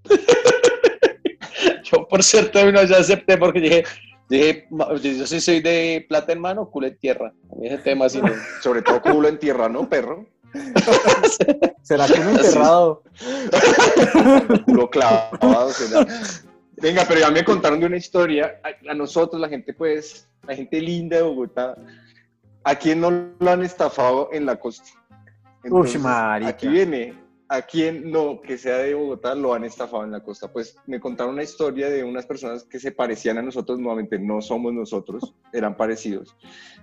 Yo 1.92 2.08
por 2.08 2.24
cierto 2.24 2.72
no 2.72 2.84
ya 2.84 2.98
acepté 2.98 3.38
porque 3.38 3.60
dije, 3.62 3.84
dije, 4.30 4.68
"Ma- 4.70 4.94
yo 4.96 5.26
sí 5.28 5.40
soy 5.42 5.62
de 5.62 6.06
plata 6.08 6.34
en 6.34 6.40
mano, 6.42 6.70
culo 6.70 6.88
en 6.88 6.98
tierra. 6.98 7.34
A 7.52 7.56
mí 7.56 7.68
ese 7.68 7.78
tema 7.80 8.06
así 8.06 8.22
no. 8.22 8.28
Sobre 8.62 8.82
todo 8.82 9.02
culo 9.02 9.28
en 9.28 9.40
tierra, 9.40 9.70
¿no, 9.70 9.88
perro? 9.88 10.26
¿Será 11.84 12.08
que 12.08 12.20
un 12.20 12.30
enterrado? 12.30 13.04
Culo 14.66 14.90
clavado. 14.90 15.70
sea, 15.72 16.06
Venga, 16.78 17.06
pero 17.08 17.20
ya 17.20 17.32
me 17.32 17.44
contaron 17.44 17.80
de 17.80 17.86
una 17.86 17.98
historia. 17.98 18.60
A, 18.64 18.92
a 18.92 18.94
nosotros, 18.94 19.42
la 19.42 19.50
gente, 19.50 19.74
pues, 19.74 20.28
la 20.48 20.56
gente 20.56 20.80
linda 20.80 21.18
de 21.18 21.24
Bogotá, 21.24 21.76
¿a 22.64 22.76
quién 22.76 23.02
no 23.02 23.12
lo 23.40 23.52
han 23.52 23.64
estafado 23.64 24.30
en 24.32 24.46
la 24.46 24.58
costa? 24.58 24.88
Entonces, 25.64 26.00
marica. 26.02 26.50
Aquí 26.50 26.68
viene, 26.68 27.14
¿a 27.50 27.62
quién 27.62 28.12
no 28.12 28.42
que 28.42 28.58
sea 28.58 28.78
de 28.80 28.94
Bogotá 28.94 29.36
lo 29.36 29.54
han 29.54 29.64
estafado 29.64 30.04
en 30.04 30.12
la 30.12 30.24
costa? 30.24 30.52
Pues 30.52 30.76
me 30.86 31.00
contaron 31.00 31.34
una 31.34 31.44
historia 31.44 31.90
de 31.90 32.04
unas 32.04 32.26
personas 32.26 32.64
que 32.64 32.80
se 32.80 32.92
parecían 32.92 33.38
a 33.38 33.42
nosotros, 33.42 33.80
nuevamente 33.80 34.20
no 34.20 34.42
somos 34.42 34.74
nosotros, 34.74 35.34
eran 35.54 35.78
parecidos, 35.78 36.36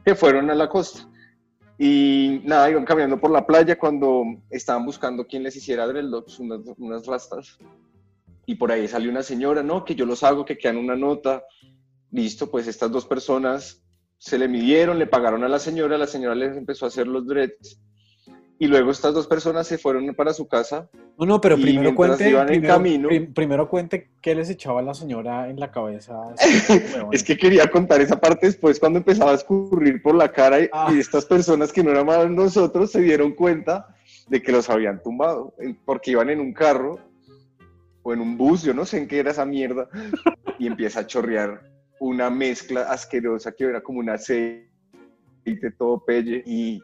que 0.05 0.15
fueron 0.15 0.51
a 0.51 0.55
la 0.55 0.69
costa. 0.69 1.09
Y 1.77 2.41
nada, 2.45 2.71
iban 2.71 2.85
caminando 2.85 3.21
por 3.21 3.31
la 3.31 3.47
playa 3.47 3.79
cuando 3.79 4.23
estaban 4.51 4.87
buscando 4.87 5.27
quién 5.27 5.43
les 5.43 5.57
hiciera 5.57 5.87
dreadlocks, 5.87 6.39
unas, 6.39 6.61
unas 6.79 7.05
rastas. 7.07 7.59
Y 8.47 8.55
por 8.55 8.71
ahí 8.71 8.87
salió 8.87 9.11
una 9.11 9.23
señora, 9.23 9.63
no, 9.63 9.85
que 9.85 9.95
yo 9.95 10.07
los 10.07 10.23
hago, 10.23 10.45
que 10.45 10.57
quedan 10.57 10.77
una 10.77 10.95
nota. 10.95 11.45
Listo, 12.13 12.49
pues 12.51 12.69
estas 12.69 12.93
dos 12.93 13.07
personas 13.07 13.83
se 14.19 14.39
le 14.39 14.47
midieron, 14.47 14.99
le 14.99 15.09
pagaron 15.09 15.43
a 15.43 15.49
la 15.49 15.59
señora, 15.59 15.99
la 15.99 16.07
señora 16.07 16.35
les 16.35 16.57
empezó 16.57 16.85
a 16.85 16.89
hacer 16.89 17.09
los 17.09 17.27
dreads. 17.27 17.81
Y 18.59 18.69
luego 18.69 18.93
estas 18.93 19.13
dos 19.13 19.27
personas 19.27 19.67
se 19.67 19.79
fueron 19.79 20.15
para 20.15 20.33
su 20.33 20.47
casa. 20.47 20.89
No, 21.19 21.27
no, 21.27 21.41
pero 21.41 21.57
primero 21.57 21.93
cuente, 21.95 22.31
iban 22.31 22.43
en 22.43 22.47
primero, 22.61 22.75
camino- 22.75 23.09
prim- 23.09 23.35
primero 23.35 23.69
cuente 23.69 24.11
qué 24.23 24.35
les 24.35 24.49
echaba 24.49 24.81
la 24.81 24.95
señora 24.95 25.49
en 25.51 25.59
la 25.59 25.71
cabeza. 25.73 26.15
Es 27.13 27.25
que 27.25 27.37
quería 27.37 27.67
contar 27.69 28.01
esa 28.01 28.21
parte 28.21 28.47
después 28.47 28.79
cuando 28.79 28.99
empezaba 29.01 29.33
a 29.33 29.35
escurrir 29.35 30.01
por 30.03 30.15
la 30.15 30.31
cara 30.31 30.61
y, 30.61 30.69
Ah. 30.73 30.93
y 30.95 31.01
estas 31.01 31.25
personas 31.27 31.73
que 31.73 31.83
no 31.83 31.91
eran 31.91 32.07
más 32.07 32.31
nosotros 32.31 32.93
se 32.93 33.01
dieron 33.01 33.33
cuenta 33.33 33.89
de 34.29 34.41
que 34.41 34.53
los 34.53 34.71
habían 34.71 35.03
tumbado 35.03 35.53
porque 35.85 36.13
iban 36.13 36.31
en 36.31 36.41
un 36.41 36.53
carro 36.55 36.99
o 38.05 38.13
en 38.13 38.21
un 38.21 38.37
bus, 38.37 38.63
yo 38.63 38.73
no 38.73 38.85
sé 38.87 38.99
en 38.99 39.09
qué 39.09 39.19
era 39.19 39.31
esa 39.33 39.45
mierda, 39.45 39.89
y 40.61 40.67
empieza 40.69 41.01
a 41.01 41.07
chorrear 41.07 41.61
una 41.99 42.31
mezcla 42.31 42.83
asquerosa 42.83 43.51
que 43.53 43.65
era 43.65 43.81
como 43.83 43.99
un 43.99 44.11
aceite 44.11 44.69
todo 45.79 46.05
pelle 46.05 46.43
y, 46.47 46.81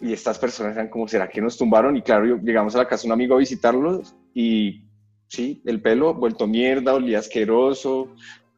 y, 0.00 0.12
estas 0.12 0.38
personas 0.38 0.74
eran 0.74 0.88
como, 0.88 1.08
¿será 1.08 1.28
que 1.28 1.40
nos 1.40 1.56
tumbaron? 1.56 1.96
Y 1.96 2.02
claro, 2.02 2.26
yo- 2.26 2.36
llegamos 2.36 2.74
a 2.74 2.78
la 2.78 2.88
casa 2.88 3.02
de 3.02 3.08
un 3.08 3.12
amigo 3.12 3.34
a 3.34 3.38
visitarlos 3.38 4.14
y 4.34 4.84
sí, 5.28 5.62
el 5.64 5.80
pelo 5.80 6.14
vuelto 6.14 6.46
mierda, 6.46 6.94
olía 6.94 7.18
asqueroso 7.18 8.08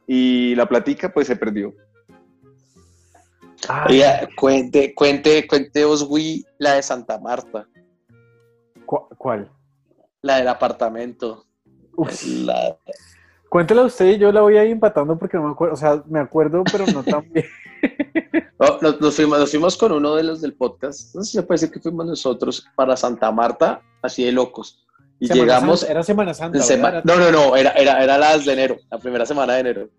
y 0.06 0.54
la 0.54 0.68
platica 0.68 1.12
pues 1.12 1.26
se 1.26 1.36
perdió. 1.36 1.74
Oiga, 3.88 4.28
cuente, 4.36 4.94
cuente, 4.94 5.46
cuente 5.46 5.84
Oswi 5.84 6.44
la 6.58 6.74
de 6.74 6.82
Santa 6.82 7.18
Marta, 7.18 7.66
¿Cu- 8.84 9.08
¿Cuál? 9.18 9.50
la 10.22 10.36
del 10.38 10.48
apartamento. 10.48 11.44
Uy, 11.96 12.08
La- 12.44 12.78
cuéntela 13.48 13.82
usted 13.82 14.06
y 14.06 14.18
yo 14.18 14.32
la 14.32 14.40
voy 14.40 14.56
a 14.56 14.64
ir 14.64 14.72
empatando 14.72 15.18
porque 15.18 15.36
no 15.36 15.44
me 15.44 15.52
acuerdo. 15.52 15.74
O 15.74 15.76
sea, 15.76 16.02
me 16.06 16.20
acuerdo, 16.20 16.64
pero 16.70 16.86
no 16.86 17.02
tan 17.02 17.30
bien. 17.32 17.46
Oh, 18.58 18.78
nos, 18.80 19.00
nos 19.00 19.14
fuimos, 19.14 19.38
nos 19.38 19.50
fuimos 19.50 19.76
con 19.76 19.92
uno 19.92 20.14
de 20.14 20.22
los 20.22 20.40
del 20.40 20.54
podcast. 20.54 21.14
No 21.14 21.22
sé 21.22 21.30
si 21.30 21.36
se 21.36 21.42
puede 21.42 21.60
decir 21.60 21.70
que 21.70 21.80
fuimos 21.80 22.06
nosotros 22.06 22.66
para 22.74 22.96
Santa 22.96 23.30
Marta, 23.30 23.82
así 24.02 24.24
de 24.24 24.32
locos. 24.32 24.86
Y 25.18 25.26
Semana 25.26 25.44
llegamos. 25.44 25.80
Santa, 25.80 25.92
era 25.92 26.02
Semana 26.02 26.34
Santa. 26.34 27.02
no, 27.04 27.16
no, 27.16 27.30
no, 27.30 27.56
era, 27.56 27.70
era, 27.70 28.02
era 28.02 28.18
las 28.18 28.44
de 28.44 28.52
enero, 28.52 28.76
la 28.90 28.98
primera 28.98 29.26
semana 29.26 29.54
de 29.54 29.60
enero. 29.60 29.90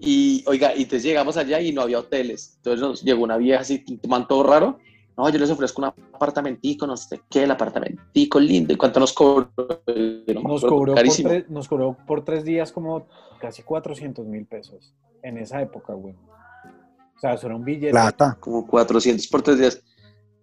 Y, 0.00 0.44
oiga, 0.46 0.74
y 0.74 0.82
entonces 0.82 1.02
llegamos 1.02 1.36
allá 1.36 1.60
y 1.60 1.72
no 1.72 1.82
había 1.82 1.98
hoteles. 1.98 2.54
Entonces 2.56 2.80
nos 2.80 3.02
llegó 3.02 3.24
una 3.24 3.36
vieja 3.36 3.62
así, 3.62 3.84
un 3.88 4.10
man 4.10 4.28
todo 4.28 4.44
raro. 4.44 4.78
No, 5.18 5.28
yo 5.30 5.38
les 5.40 5.50
ofrezco 5.50 5.82
un 5.82 5.88
apartamentico, 5.88 6.86
no 6.86 6.96
sé 6.96 7.20
qué, 7.28 7.42
el 7.42 7.50
apartamentico 7.50 8.38
lindo. 8.38 8.72
¿Y 8.72 8.76
cuánto 8.76 9.00
nos 9.00 9.12
cobró? 9.12 9.50
No 9.56 10.42
Nos 10.42 10.62
cobró, 10.62 10.92
por 10.92 10.94
carísimo. 10.94 11.28
tres, 11.28 11.50
nos 11.50 11.66
cobró 11.66 11.96
por 12.06 12.24
tres 12.24 12.44
días 12.44 12.70
como 12.70 13.08
casi 13.40 13.64
400 13.64 14.24
mil 14.26 14.46
pesos 14.46 14.94
en 15.24 15.38
esa 15.38 15.60
época, 15.60 15.92
güey. 15.92 16.14
O 16.14 17.20
sea, 17.20 17.34
eso 17.34 17.48
era 17.48 17.56
un 17.56 17.64
billete. 17.64 17.90
Plata. 17.90 18.36
como 18.38 18.64
400 18.64 19.26
por 19.26 19.42
tres 19.42 19.58
días. 19.58 19.82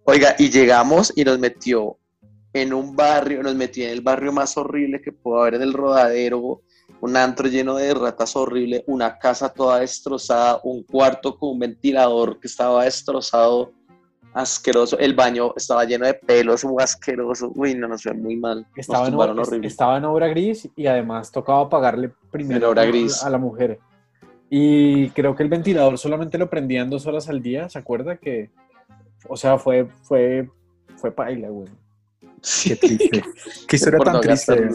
Oiga, 0.04 0.36
y 0.38 0.50
llegamos 0.50 1.10
y 1.16 1.24
nos 1.24 1.38
metió 1.38 1.96
en 2.52 2.74
un 2.74 2.94
barrio, 2.94 3.42
nos 3.42 3.54
metió 3.54 3.84
en 3.84 3.90
el 3.92 4.02
barrio 4.02 4.30
más 4.30 4.58
horrible 4.58 5.00
que 5.00 5.10
pudo 5.10 5.40
haber 5.40 5.54
en 5.54 5.62
el 5.62 5.72
rodadero, 5.72 6.60
un 7.00 7.16
antro 7.16 7.48
lleno 7.48 7.76
de 7.76 7.94
ratas 7.94 8.36
horrible, 8.36 8.84
una 8.86 9.18
casa 9.18 9.48
toda 9.48 9.80
destrozada, 9.80 10.60
un 10.64 10.82
cuarto 10.82 11.38
con 11.38 11.50
un 11.52 11.60
ventilador 11.60 12.38
que 12.40 12.46
estaba 12.46 12.84
destrozado, 12.84 13.72
asqueroso, 14.36 14.98
el 14.98 15.14
baño 15.14 15.52
estaba 15.56 15.84
lleno 15.84 16.06
de 16.06 16.14
pelos, 16.14 16.64
muy 16.64 16.82
asqueroso, 16.82 17.50
uy, 17.54 17.74
no, 17.74 17.88
nos 17.88 18.02
fue 18.02 18.12
muy 18.14 18.36
mal, 18.36 18.66
Estaba 18.76 19.00
nos 19.00 19.08
en, 19.08 19.14
obra, 19.14 19.42
horrible. 19.42 19.66
estaba 19.68 19.96
en 19.98 20.04
obra 20.04 20.28
gris 20.28 20.68
y 20.76 20.86
además 20.86 21.32
tocaba 21.32 21.68
pagarle 21.68 22.10
primero 22.30 22.70
obra 22.70 22.82
a- 22.82 22.86
gris. 22.86 23.22
a 23.22 23.30
la 23.30 23.38
mujer. 23.38 23.78
Y 24.48 25.10
creo 25.10 25.34
que 25.34 25.42
el 25.42 25.48
ventilador 25.48 25.98
solamente 25.98 26.38
lo 26.38 26.48
prendían 26.48 26.88
dos 26.90 27.06
horas 27.06 27.28
al 27.28 27.42
día, 27.42 27.68
¿se 27.68 27.78
acuerda? 27.78 28.16
Que, 28.16 28.50
o 29.28 29.36
sea, 29.36 29.58
fue, 29.58 29.86
fue, 30.02 30.48
fue 30.96 31.10
paila, 31.10 31.48
güey. 31.48 31.68
Qué 32.64 32.76
triste. 32.76 33.24
Qué 33.66 33.76
historia 33.76 33.98
tan 34.00 34.14
no 34.14 34.20
triste. 34.20 34.68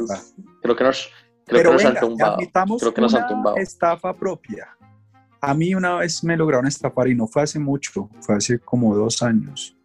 Creo 0.62 0.76
que 0.76 0.84
nos, 0.84 1.10
creo 1.46 1.62
Pero 1.64 1.70
que 1.70 1.74
nos 1.76 1.84
venga, 1.84 2.00
han 2.00 2.08
tumbado. 2.08 2.38
Creo 2.80 2.94
que 2.94 3.02
nos 3.02 3.14
han 3.14 3.20
una 3.22 3.28
tumbado. 3.30 3.58
estafa 3.58 4.14
propia. 4.14 4.76
A 5.42 5.56
mí 5.56 5.74
una 5.74 5.96
vez 5.96 6.24
me 6.24 6.38
lograron 6.38 6.68
estafar 6.68 7.08
y 7.08 7.16
no 7.16 7.26
fue 7.28 7.42
hace 7.42 7.58
mucho, 7.58 8.10
fue 8.20 8.36
hace 8.36 8.60
como 8.60 8.96
dos 8.96 9.24
años. 9.24 9.76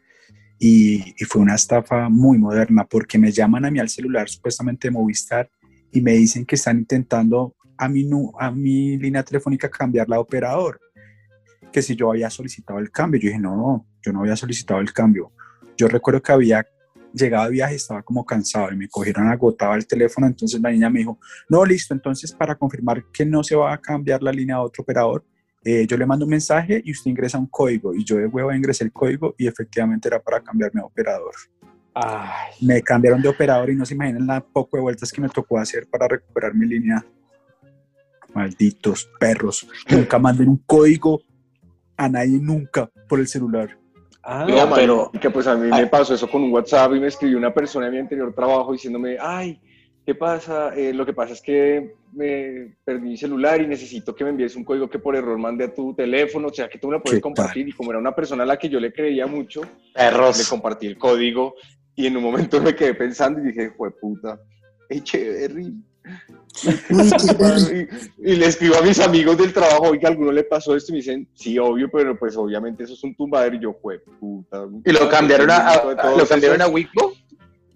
Y, 0.58 1.14
fue 1.26 1.40
una 1.40 1.54
estafa 1.54 2.10
muy 2.10 2.38
moderna 2.38 2.84
porque 2.84 3.18
me 3.18 3.32
llaman 3.32 3.64
a 3.64 3.70
mí 3.70 3.78
al 3.78 3.88
celular 3.88 4.28
supuestamente 4.28 4.88
de 4.88 4.92
Movistar 4.92 5.50
y 5.92 6.02
me 6.02 6.12
dicen 6.12 6.44
que 6.44 6.56
están 6.56 6.78
intentando 6.78 7.56
a 7.78 7.88
mi, 7.88 8.08
a 8.38 8.50
mi 8.50 8.98
línea 8.98 9.22
telefónica 9.22 9.70
cambiarla 9.70 10.16
de 10.16 10.22
operador. 10.22 10.78
Que 11.72 11.80
si 11.80 11.96
yo 11.96 12.10
había 12.10 12.28
solicitado 12.28 12.78
el 12.78 12.90
cambio. 12.90 13.20
Yo 13.20 13.28
dije, 13.28 13.40
no, 13.40 13.56
no, 13.56 13.86
yo 14.02 14.12
no 14.12 14.20
había 14.20 14.36
solicitado 14.36 14.80
el 14.80 14.92
cambio. 14.92 15.32
Yo 15.76 15.88
recuerdo 15.88 16.22
que 16.22 16.32
había 16.32 16.66
llegado 17.14 17.46
de 17.46 17.52
viaje, 17.52 17.76
estaba 17.76 18.02
como 18.02 18.25
cansado 18.25 18.70
y 18.72 18.76
me 18.76 18.88
cogieron 18.88 19.28
agotado 19.28 19.75
el 19.75 19.86
teléfono. 19.86 20.26
Entonces 20.26 20.60
la 20.60 20.70
niña 20.70 20.90
me 20.90 21.00
dijo, 21.00 21.18
no, 21.48 21.64
listo, 21.64 21.94
entonces 21.94 22.32
para 22.32 22.54
confirmar 22.54 23.04
que 23.10 23.25
no 23.25 23.42
se 23.42 23.56
va 23.56 23.72
a 23.72 23.80
cambiar 23.80 24.22
la 24.22 24.32
línea 24.32 24.56
a 24.56 24.62
otro 24.62 24.82
operador, 24.82 25.25
eh, 25.68 25.85
yo 25.85 25.96
le 25.96 26.06
mando 26.06 26.25
un 26.25 26.30
mensaje 26.30 26.80
y 26.85 26.92
usted 26.92 27.11
ingresa 27.11 27.38
un 27.38 27.46
código. 27.49 27.92
Y 27.92 28.04
yo 28.04 28.16
de 28.18 28.26
huevo 28.26 28.52
ingresé 28.52 28.85
el 28.85 28.92
código 28.92 29.35
y 29.37 29.49
efectivamente 29.49 30.06
era 30.06 30.20
para 30.23 30.40
cambiarme 30.40 30.80
de 30.80 30.87
operador. 30.87 31.35
Ay, 31.92 32.52
Me 32.61 32.80
cambiaron 32.82 33.20
de 33.20 33.28
operador 33.28 33.70
y 33.70 33.75
no 33.75 33.85
se 33.85 33.94
imaginan 33.94 34.28
la 34.28 34.40
poco 34.40 34.76
de 34.76 34.82
vueltas 34.82 35.11
que 35.11 35.20
me 35.20 35.28
tocó 35.28 35.58
hacer 35.58 35.88
para 35.90 36.06
recuperar 36.06 36.54
mi 36.54 36.66
línea. 36.66 37.04
Malditos 38.35 39.08
perros. 39.18 39.66
Nunca 39.90 40.18
manden 40.18 40.49
un 40.50 40.58
código 40.58 41.20
a 41.96 42.08
nadie 42.08 42.38
nunca 42.40 42.88
por 43.08 43.18
el 43.18 43.26
celular. 43.26 43.76
ah, 44.23 44.46
No, 44.49 44.73
pero- 44.75 45.11
que 45.20 45.30
pues 45.30 45.46
a 45.46 45.56
mí 45.56 45.68
me 45.70 45.87
pasó 45.87 46.14
eso 46.14 46.28
con 46.30 46.42
un 46.42 46.52
WhatsApp 46.52 46.92
y 46.94 47.00
me 47.00 47.06
escribió 47.08 47.38
una 47.38 47.52
persona 47.52 47.87
de 47.87 47.92
mi 47.92 47.99
anterior 47.99 48.32
trabajo 48.35 48.73
diciéndome, 48.73 49.16
ay, 49.20 49.61
¿qué 50.06 50.14
pasa? 50.14 50.72
Eh, 50.75 50.94
lo 50.94 51.04
que 51.04 51.12
pasa 51.12 51.32
es 51.34 51.42
que 51.42 51.96
me 52.12 52.76
perdí 52.84 53.08
mi 53.08 53.16
celular 53.16 53.60
y 53.60 53.66
necesito 53.66 54.14
que 54.14 54.22
me 54.25 54.30
envíes 54.30 54.54
un 54.56 54.64
código 54.64 54.88
que 54.88 55.00
por 55.00 55.16
error 55.16 55.36
mandé 55.36 55.64
a 55.64 55.75
tu 55.75 55.92
teléfono, 55.94 56.48
o 56.48 56.54
sea, 56.54 56.68
que 56.68 56.78
tú 56.78 56.86
me 56.86 56.94
lo 56.94 57.02
puedes 57.02 57.20
compartir. 57.20 57.68
Y 57.68 57.72
como 57.72 57.90
era 57.90 57.98
una 57.98 58.14
persona 58.14 58.44
a 58.44 58.46
la 58.46 58.56
que 58.56 58.68
yo 58.68 58.78
le 58.80 58.92
creía 58.92 59.26
mucho, 59.26 59.62
le 59.62 59.68
Perros. 59.94 60.48
compartí 60.48 60.86
el 60.86 60.96
código 60.96 61.54
y 61.96 62.06
en 62.06 62.16
un 62.16 62.22
momento 62.22 62.60
me 62.62 62.75
quedé 62.75 62.94
pensando 62.94 63.40
y 63.40 63.48
dije, 63.48 63.72
fue 63.76 63.90
puta, 63.90 64.40
Echeverry. 64.88 65.75
y, 68.22 68.30
y 68.32 68.36
le 68.36 68.46
escribo 68.46 68.76
a 68.76 68.82
mis 68.82 68.98
amigos 69.00 69.36
del 69.36 69.52
trabajo, 69.52 69.88
oiga, 69.90 70.08
¿a 70.08 70.12
alguno 70.12 70.30
le 70.32 70.44
pasó 70.44 70.76
esto? 70.76 70.92
Y 70.92 70.94
me 70.94 70.98
dicen, 70.98 71.28
sí, 71.34 71.58
obvio, 71.58 71.90
pero 71.90 72.16
pues 72.18 72.36
obviamente 72.36 72.84
eso 72.84 72.94
es 72.94 73.02
un 73.04 73.14
tumbadero. 73.14 73.56
Y 73.56 73.60
yo, 73.60 73.75
fue 73.82 73.98
puta. 73.98 74.64
¿Y 74.84 74.92
lo 74.92 75.08
cambiaron 75.08 75.50
a, 75.50 75.56
a- 75.68 76.16
lo 76.16 76.26
cambiaron 76.26 76.62
a 76.62 76.68
Wico? 76.68 77.12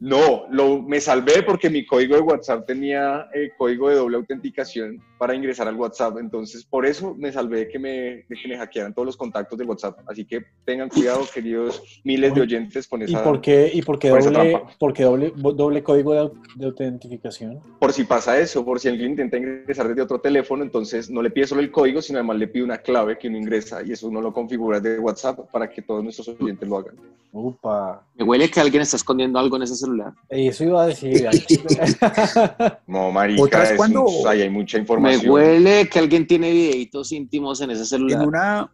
No, 0.00 0.47
lo, 0.50 0.83
me 0.83 1.00
salvé 1.00 1.42
porque 1.42 1.69
mi 1.69 1.85
código 1.85 2.16
de 2.16 2.23
WhatsApp 2.23 2.66
tenía 2.66 3.28
eh, 3.35 3.50
código 3.57 3.90
de 3.90 3.97
doble 3.97 4.16
autenticación 4.16 4.99
para 5.21 5.35
ingresar 5.35 5.69
al 5.69 5.77
WhatsApp. 5.77 6.17
Entonces, 6.19 6.65
por 6.65 6.87
eso 6.87 7.15
me 7.15 7.31
salvé 7.31 7.59
de 7.59 7.69
que 7.69 7.79
me, 7.79 7.91
de 7.91 8.37
que 8.43 8.49
me 8.49 8.57
hackearan 8.57 8.95
todos 8.95 9.05
los 9.05 9.19
contactos 9.19 9.59
del 9.59 9.69
WhatsApp. 9.69 9.99
Así 10.09 10.25
que 10.25 10.41
tengan 10.65 10.89
cuidado, 10.89 11.21
queridos 11.33 11.83
miles 12.05 12.35
de 12.35 12.41
oyentes, 12.41 12.89
con 12.89 13.03
¿Y 13.03 13.05
esa. 13.05 13.23
por 13.23 13.43
qué, 13.43 13.71
y 13.73 13.83
por 13.83 13.99
qué 13.99 14.09
por 14.09 14.21
esa 14.21 14.31
doble, 14.31 14.50
trampa. 14.53 14.73
por 14.79 14.93
qué 14.95 15.03
doble, 15.03 15.33
doble 15.37 15.83
código 15.83 16.15
de, 16.15 16.21
au- 16.21 16.33
de 16.57 16.65
autentificación? 16.65 17.61
Por 17.79 17.93
si 17.93 18.05
pasa 18.05 18.41
eso, 18.41 18.65
por 18.65 18.81
si 18.81 18.89
alguien 18.89 19.11
intenta 19.11 19.37
ingresar 19.37 19.89
desde 19.89 20.00
otro 20.00 20.19
teléfono, 20.23 20.62
entonces 20.65 21.11
no 21.11 21.21
le 21.21 21.29
pide 21.31 21.47
solo 21.47 21.61
el 21.61 21.71
código, 21.71 22.00
sino 22.00 22.19
además 22.19 22.39
le 22.39 22.49
pide 22.49 22.65
una 22.65 22.79
clave 22.79 23.19
que 23.19 23.29
uno 23.29 23.37
ingresa 23.37 23.83
y 23.85 23.93
eso 23.93 24.09
uno 24.09 24.23
lo 24.23 24.33
configura 24.33 24.81
de 24.81 24.99
WhatsApp 24.99 25.39
para 25.53 25.69
que 25.69 25.83
todos 25.83 26.03
nuestros 26.03 26.29
oyentes 26.29 26.67
lo 26.67 26.79
hagan. 26.79 26.95
Upa. 27.33 28.03
Me 28.17 28.25
huele 28.25 28.50
que 28.50 28.59
alguien 28.59 28.83
está 28.83 28.97
escondiendo 28.97 29.39
algo 29.39 29.57
en 29.57 29.62
ese 29.62 29.77
celular. 29.77 30.12
Eso 30.31 30.65
iba 30.65 30.83
a 30.83 30.87
decir. 30.87 31.29
No, 32.87 33.11
marica, 33.12 33.62
es 33.65 33.73
cuando- 33.77 34.05
un- 34.05 34.27
hay 34.27 34.49
mucha 34.50 34.79
Me 34.79 35.10
información. 35.14 35.62
huele 35.62 35.88
que 35.88 35.99
alguien 35.99 36.26
tiene 36.26 36.50
videitos 36.50 37.12
íntimos 37.12 37.61
en 37.61 37.71
ese 37.71 37.83
En 37.83 37.87
celular. 37.87 38.26
una, 38.26 38.73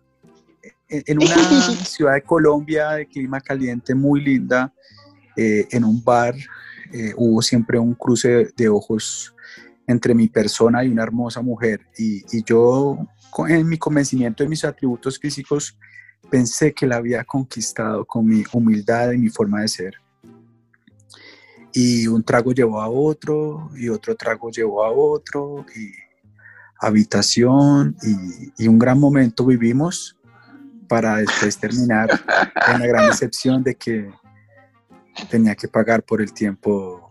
en 0.89 1.19
una 1.19 1.37
ciudad 1.85 2.15
de 2.15 2.23
Colombia 2.23 2.91
de 2.93 3.07
clima 3.07 3.41
caliente 3.41 3.95
muy 3.95 4.21
linda, 4.21 4.73
eh, 5.37 5.67
en 5.71 5.85
un 5.85 6.03
bar, 6.03 6.35
eh, 6.93 7.13
hubo 7.17 7.43
siempre 7.43 7.79
un 7.79 7.95
cruce 7.95 8.53
de 8.57 8.69
ojos 8.69 9.35
entre 9.87 10.15
mi 10.15 10.29
persona 10.29 10.85
y 10.85 10.89
una 10.89 11.03
hermosa 11.03 11.43
mujer. 11.43 11.81
Y, 11.99 12.25
y 12.37 12.43
yo, 12.45 12.99
en 13.49 13.69
mi 13.69 13.79
convencimiento 13.79 14.43
de 14.43 14.49
mis 14.49 14.65
atributos 14.65 15.19
físicos, 15.19 15.79
pensé 16.31 16.73
que 16.73 16.87
la 16.87 16.97
había 16.97 17.25
conquistado 17.25 18.05
con 18.05 18.27
mi 18.27 18.45
humildad 18.53 19.13
y 19.13 19.19
mi 19.19 19.29
forma 19.29 19.61
de 19.63 19.69
ser. 19.69 19.95
Y 21.73 22.07
un 22.07 22.25
trago 22.25 22.53
llevó 22.53 22.81
a 22.81 22.89
otro, 22.89 23.71
y 23.77 23.89
otro 23.91 24.17
trago 24.17 24.51
llevó 24.51 24.83
a 24.85 24.91
otro, 24.91 25.67
y 25.77 25.93
habitación, 26.81 27.97
y, 28.03 28.65
y 28.65 28.69
un 28.69 28.79
gran 28.79 28.99
momento 28.99 29.45
vivimos 29.47 30.17
para 30.89 31.17
después 31.17 31.59
terminar 31.59 32.09
en 32.73 32.81
la 32.81 32.87
gran 32.87 33.11
decepción 33.11 33.63
de 33.63 33.75
que 33.75 34.11
tenía 35.31 35.55
que 35.55 35.67
pagar 35.69 36.03
por 36.03 36.21
el 36.21 36.33
tiempo 36.33 37.09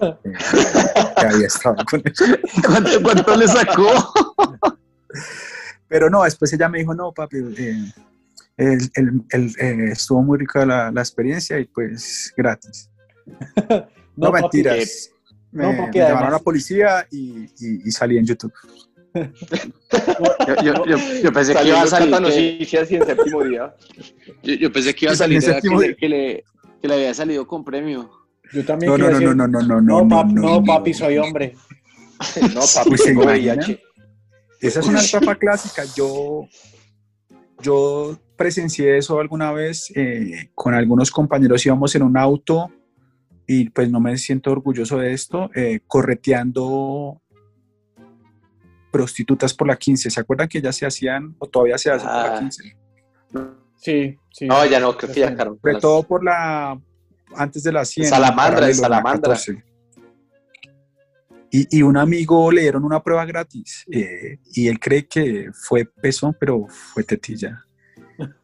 eh, 0.00 0.16
que 1.18 1.26
había 1.26 1.46
estado 1.46 1.76
con 1.90 2.02
él. 2.04 2.14
¿Cuánto, 2.66 3.02
cuánto 3.02 3.36
le 3.36 3.48
sacó? 3.48 4.12
Pero 5.88 6.10
no, 6.10 6.24
después 6.24 6.52
ella 6.52 6.68
me 6.68 6.78
dijo, 6.80 6.94
no, 6.94 7.12
papi, 7.12 7.38
eh, 7.56 7.92
el- 8.56 8.90
el- 8.94 9.24
el, 9.30 9.54
eh, 9.58 9.92
estuvo 9.92 10.22
muy 10.22 10.38
rica 10.38 10.66
la, 10.66 10.90
la 10.90 11.00
experiencia 11.00 11.58
y 11.58 11.64
pues 11.66 12.32
gratis. 12.36 12.90
No, 14.18 14.28
mentiras. 14.32 15.10
Me, 15.52 15.62
no, 15.64 15.72
me 15.88 15.92
llamaron 16.08 16.28
a 16.28 16.30
la 16.32 16.38
policía 16.38 17.06
y, 17.10 17.44
y- 17.58 17.82
y 17.86 17.90
salí 17.90 18.16
en 18.16 18.24
YouTube. 18.24 18.50
Yo, 20.46 20.62
yo- 20.62 20.86
yo- 20.86 20.98
yo 21.22 21.32
pensé 21.32 21.54
que 21.54 21.68
iba 21.68 21.82
a 21.82 21.86
salir. 21.86 22.14
Que- 22.14 22.20
Noticias 22.20 22.90
y 22.90 22.96
en 22.96 23.06
séptimo 23.06 23.42
día. 23.44 23.74
yo, 24.42 24.54
yo 24.54 24.72
pensé 24.72 24.94
que 24.94 25.04
iba 25.06 25.12
a 25.12 25.16
salir 25.16 25.40
que, 25.42 25.96
que, 25.96 26.08
le, 26.08 26.44
que 26.80 26.88
le 26.88 26.94
había 26.94 27.14
salido 27.14 27.46
con 27.46 27.64
premio. 27.64 28.10
Yo 28.52 28.64
también 28.64 28.92
No, 28.92 28.98
no, 28.98 29.04
no, 29.06 29.12
decir, 29.18 29.28
no, 29.28 29.34
no, 29.34 29.46
no, 29.48 29.60
no, 29.62 29.80
no, 29.80 30.02
no, 30.04 30.08
pap- 30.16 30.32
no, 30.32 30.42
no, 30.42 30.60
no. 30.60 30.64
papi, 30.64 30.94
soy 30.94 31.18
hombre. 31.18 31.54
No, 32.54 32.60
papi, 32.74 32.90
Uy, 32.92 32.98
¿se 32.98 33.04
tengo 33.04 33.22
imaginan? 33.24 33.58
VIH. 33.58 33.82
Esa 34.62 34.80
es 34.80 34.86
una 34.86 35.02
etapa 35.02 35.34
clásica. 35.34 35.82
Yo, 35.94 36.48
yo 37.62 38.18
presencié 38.36 38.96
eso 38.96 39.20
alguna 39.20 39.52
vez 39.52 39.92
eh, 39.94 40.50
con 40.54 40.72
algunos 40.74 41.10
compañeros. 41.10 41.64
Íbamos 41.66 41.94
en 41.94 42.02
un 42.04 42.16
auto 42.16 42.70
y 43.46 43.68
pues 43.70 43.90
no 43.90 44.00
me 44.00 44.16
siento 44.16 44.50
orgulloso 44.50 44.98
de 44.98 45.12
esto, 45.12 45.50
eh, 45.54 45.80
correteando 45.86 47.20
prostitutas 48.96 49.52
por 49.52 49.68
la 49.68 49.76
15. 49.76 50.10
¿Se 50.10 50.20
acuerdan 50.20 50.48
que 50.48 50.60
ya 50.62 50.72
se 50.72 50.86
hacían 50.86 51.34
o 51.38 51.46
todavía 51.46 51.76
se 51.76 51.90
hacen 51.90 52.08
por 52.08 52.16
la 52.16 52.36
Ah. 52.36 52.40
15? 52.40 52.76
Sí, 53.76 54.18
sí. 54.32 54.46
No, 54.46 54.64
ya 54.64 54.80
no, 54.80 54.96
creo 54.96 55.12
que 55.12 55.20
ya. 55.20 55.36
Sobre 55.36 55.80
todo 55.80 56.02
por 56.02 56.24
la 56.24 56.80
antes 57.34 57.62
de 57.62 57.72
la 57.72 57.84
100. 57.84 58.08
Salamandra, 58.08 58.54
paralelo, 58.54 58.66
de 58.66 58.72
en 58.72 58.80
la 58.80 58.88
Salamandra. 58.88 59.30
14. 59.34 59.64
Y, 61.50 61.78
y 61.78 61.82
un 61.82 61.96
amigo 61.96 62.50
le 62.50 62.62
dieron 62.62 62.84
una 62.84 63.02
prueba 63.02 63.24
gratis 63.24 63.84
eh, 63.92 64.38
y 64.54 64.68
él 64.68 64.78
cree 64.80 65.06
que 65.06 65.50
fue 65.52 65.84
pezón, 65.84 66.34
pero 66.40 66.66
fue 66.68 67.04
tetilla. 67.04 67.62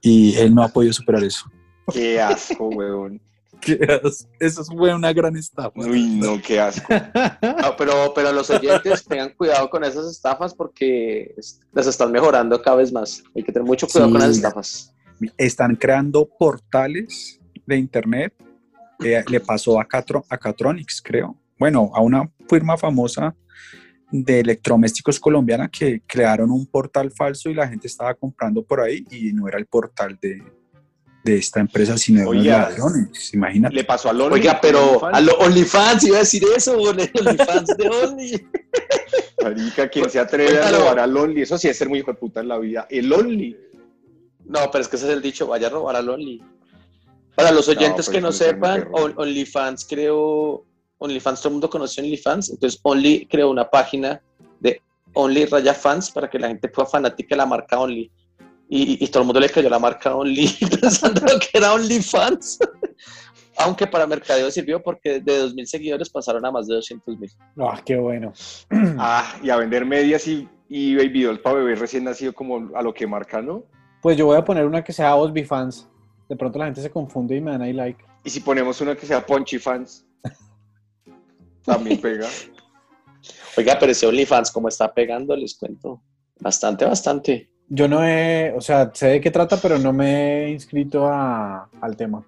Y 0.01 0.37
él 0.37 0.55
no 0.55 0.63
ha 0.63 0.69
podido 0.69 0.93
superar 0.93 1.25
eso. 1.25 1.51
Qué 1.93 2.21
asco, 2.21 2.69
weón. 2.77 3.21
Eso 4.41 4.65
fue 4.65 4.95
una 4.95 5.13
gran 5.13 5.37
estafa. 5.37 5.81
Uy, 5.81 6.17
no, 6.17 6.41
qué 6.41 6.59
asco. 6.61 6.93
No, 6.93 7.77
pero, 7.77 8.13
pero 8.15 8.33
los 8.33 8.51
oyentes 8.51 9.05
tengan 9.05 9.31
cuidado 9.35 9.71
con 9.71 9.85
esas 9.85 10.11
estafas 10.11 10.55
porque 10.55 11.35
las 11.73 11.87
están 11.87 12.11
mejorando 12.11 12.61
cada 12.61 12.79
vez 12.79 12.93
más. 12.93 13.23
Hay 13.37 13.43
que 13.43 13.53
tener 13.53 13.67
mucho 13.67 13.87
cuidado 13.87 14.09
Sí. 14.09 14.13
con 14.13 14.21
las 14.21 14.31
estafas. 14.37 14.95
Están 15.37 15.77
creando 15.77 16.29
portales 16.39 17.41
de 17.67 17.77
internet. 17.77 18.35
Eh, 19.05 19.23
le 19.29 19.41
pasó 19.41 19.81
a, 19.81 19.85
Catro, 19.85 20.25
a 20.29 20.39
Catronics, 20.39 21.01
creo. 21.03 21.37
Bueno, 21.59 21.91
a 21.95 22.01
una 22.01 22.29
firma 22.49 22.77
famosa 22.77 23.35
de 24.11 24.41
electrodomésticos 24.41 25.19
colombiana 25.19 25.69
que 25.69 26.03
crearon 26.07 26.51
un 26.51 26.67
portal 26.67 27.11
falso 27.11 27.49
y 27.49 27.55
la 27.55 27.67
gente 27.69 27.87
estaba 27.87 28.15
comprando 28.15 28.65
por 28.65 28.81
ahí 28.81 29.05
y 29.11 29.33
no 29.33 29.49
era 29.49 29.59
el 29.59 29.67
portal 29.67 30.19
de, 30.21 30.43
de 31.25 31.37
esta 31.37 31.61
empresa, 31.61 31.97
sino 31.97 32.21
de 32.21 32.27
unos 32.27 32.43
Oiga. 32.43 32.69
ladrones. 32.71 33.35
Imagínate. 33.35 33.75
Le 33.75 33.85
pasó 33.85 34.11
a 34.11 34.13
Loli. 34.13 34.35
Oiga, 34.35 34.59
pero 34.61 35.05
a 35.05 35.21
lo 35.21 35.35
OnlyFans 35.39 36.05
iba 36.05 36.17
a 36.17 36.21
decir 36.21 36.43
eso, 36.57 36.77
OnlyFans 36.79 37.77
de 37.77 37.89
Only. 38.05 38.47
Marica, 39.43 39.89
¿quién 39.89 40.11
se 40.11 40.19
atreve 40.19 40.59
a 40.59 40.71
robar 40.71 40.99
al 40.99 41.17
Only? 41.17 41.43
Eso 41.43 41.59
sí 41.59 41.69
es 41.69 41.77
ser 41.77 41.89
muy 41.89 42.01
hijo 42.01 42.13
de 42.13 42.19
puta 42.19 42.41
en 42.41 42.49
la 42.49 42.59
vida. 42.59 42.87
El 42.91 43.13
Only. 43.13 43.57
No, 44.45 44.71
pero 44.71 44.83
es 44.83 44.89
que 44.89 44.97
ese 44.97 45.07
es 45.07 45.13
el 45.13 45.23
dicho, 45.23 45.47
vaya 45.47 45.69
a 45.69 45.71
robar 45.71 45.97
al 45.97 46.09
Only. 46.09 46.43
Para 47.35 47.51
los 47.51 47.69
oyentes 47.69 48.09
que 48.09 48.21
no 48.21 48.29
es 48.29 48.37
sepan, 48.37 48.89
OnlyFans 48.93 49.87
creó, 49.89 50.65
OnlyFans, 50.99 51.41
todo 51.41 51.49
el 51.49 51.55
mundo 51.55 51.71
conoce 51.71 52.01
OnlyFans, 52.01 52.51
entonces 52.51 52.79
Only 52.83 53.27
creó 53.27 53.51
una 53.51 53.71
página 53.71 54.21
de 54.61 54.83
Only 55.15 55.47
Raya 55.47 55.75
Fans 55.75 56.11
para 56.11 56.29
que 56.29 56.39
la 56.39 56.49
gente 56.49 56.69
fuera 56.69 56.91
fanática 56.91 57.35
de 57.35 57.37
la 57.37 57.47
marca 57.47 57.79
Only. 57.79 58.11
Y, 58.75 59.05
y 59.05 59.09
todo 59.09 59.21
el 59.21 59.27
mundo 59.27 59.39
le 59.39 59.51
cayó 59.51 59.69
la 59.69 59.79
marca 59.79 60.17
Only 60.17 60.49
pensando 60.81 61.21
que 61.39 61.59
era 61.59 61.75
OnlyFans. 61.75 62.59
Aunque 63.59 63.87
para 63.87 64.07
mercadeo 64.07 64.51
sirvió 64.51 64.83
porque 64.83 65.21
de 65.21 65.45
2.000 65.45 65.65
seguidores 65.67 66.09
pasaron 66.09 66.47
a 66.47 66.51
más 66.51 66.67
de 66.67 66.77
200.000. 66.77 67.37
Ah, 67.59 67.83
qué 67.85 67.97
bueno. 67.97 68.33
Ah, 68.99 69.37
y 69.43 69.51
a 69.51 69.57
vender 69.57 69.85
medias 69.85 70.27
y, 70.27 70.49
y 70.71 70.97
baby 70.97 71.25
dolls 71.25 71.41
para 71.41 71.57
bebés 71.57 71.81
recién 71.81 72.05
nacido 72.05 72.33
como 72.33 72.75
a 72.75 72.81
lo 72.81 72.95
que 72.95 73.07
marca, 73.07 73.43
¿no? 73.43 73.65
Pues 74.01 74.17
yo 74.17 74.25
voy 74.25 74.39
a 74.39 74.45
poner 74.45 74.65
una 74.65 74.83
que 74.83 74.95
sea 74.95 75.17
Osby 75.17 75.45
Fans. 75.45 75.87
De 76.31 76.37
pronto 76.37 76.59
la 76.59 76.65
gente 76.65 76.81
se 76.81 76.91
confunde 76.91 77.37
y 77.37 77.43
me 77.43 77.51
dan 77.51 77.61
ahí 77.61 77.75
like. 77.75 78.03
Y 78.25 78.31
si 78.31 78.41
ponemos 78.41 78.81
una 78.81 78.97
que 78.97 79.05
sea 79.05 79.27
Punchy 79.27 79.59
Fans, 79.59 80.07
también 81.67 82.01
pega. 82.01 82.27
Oiga, 83.55 83.77
pero 83.79 83.93
ese 83.93 84.07
OnlyFans, 84.07 84.51
como 84.51 84.69
está 84.69 84.95
pegando, 84.95 85.37
les 85.37 85.59
cuento. 85.59 86.03
Bastante, 86.41 86.87
bastante. 86.87 87.52
Yo 87.75 87.89
no 87.89 88.05
he, 88.05 88.53
o 88.55 88.61
sea, 88.61 88.91
sé 88.93 89.07
de 89.09 89.21
qué 89.23 89.31
trata, 89.31 89.57
pero 89.57 89.79
no 89.79 89.95
me 89.95 90.45
he 90.45 90.51
inscrito 90.51 91.07
a- 91.09 91.71
al 91.81 91.97
tema. 91.97 92.23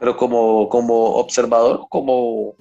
Pero 0.00 0.16
como, 0.16 0.68
como 0.68 0.94
observador, 1.14 1.86
como 1.88 2.54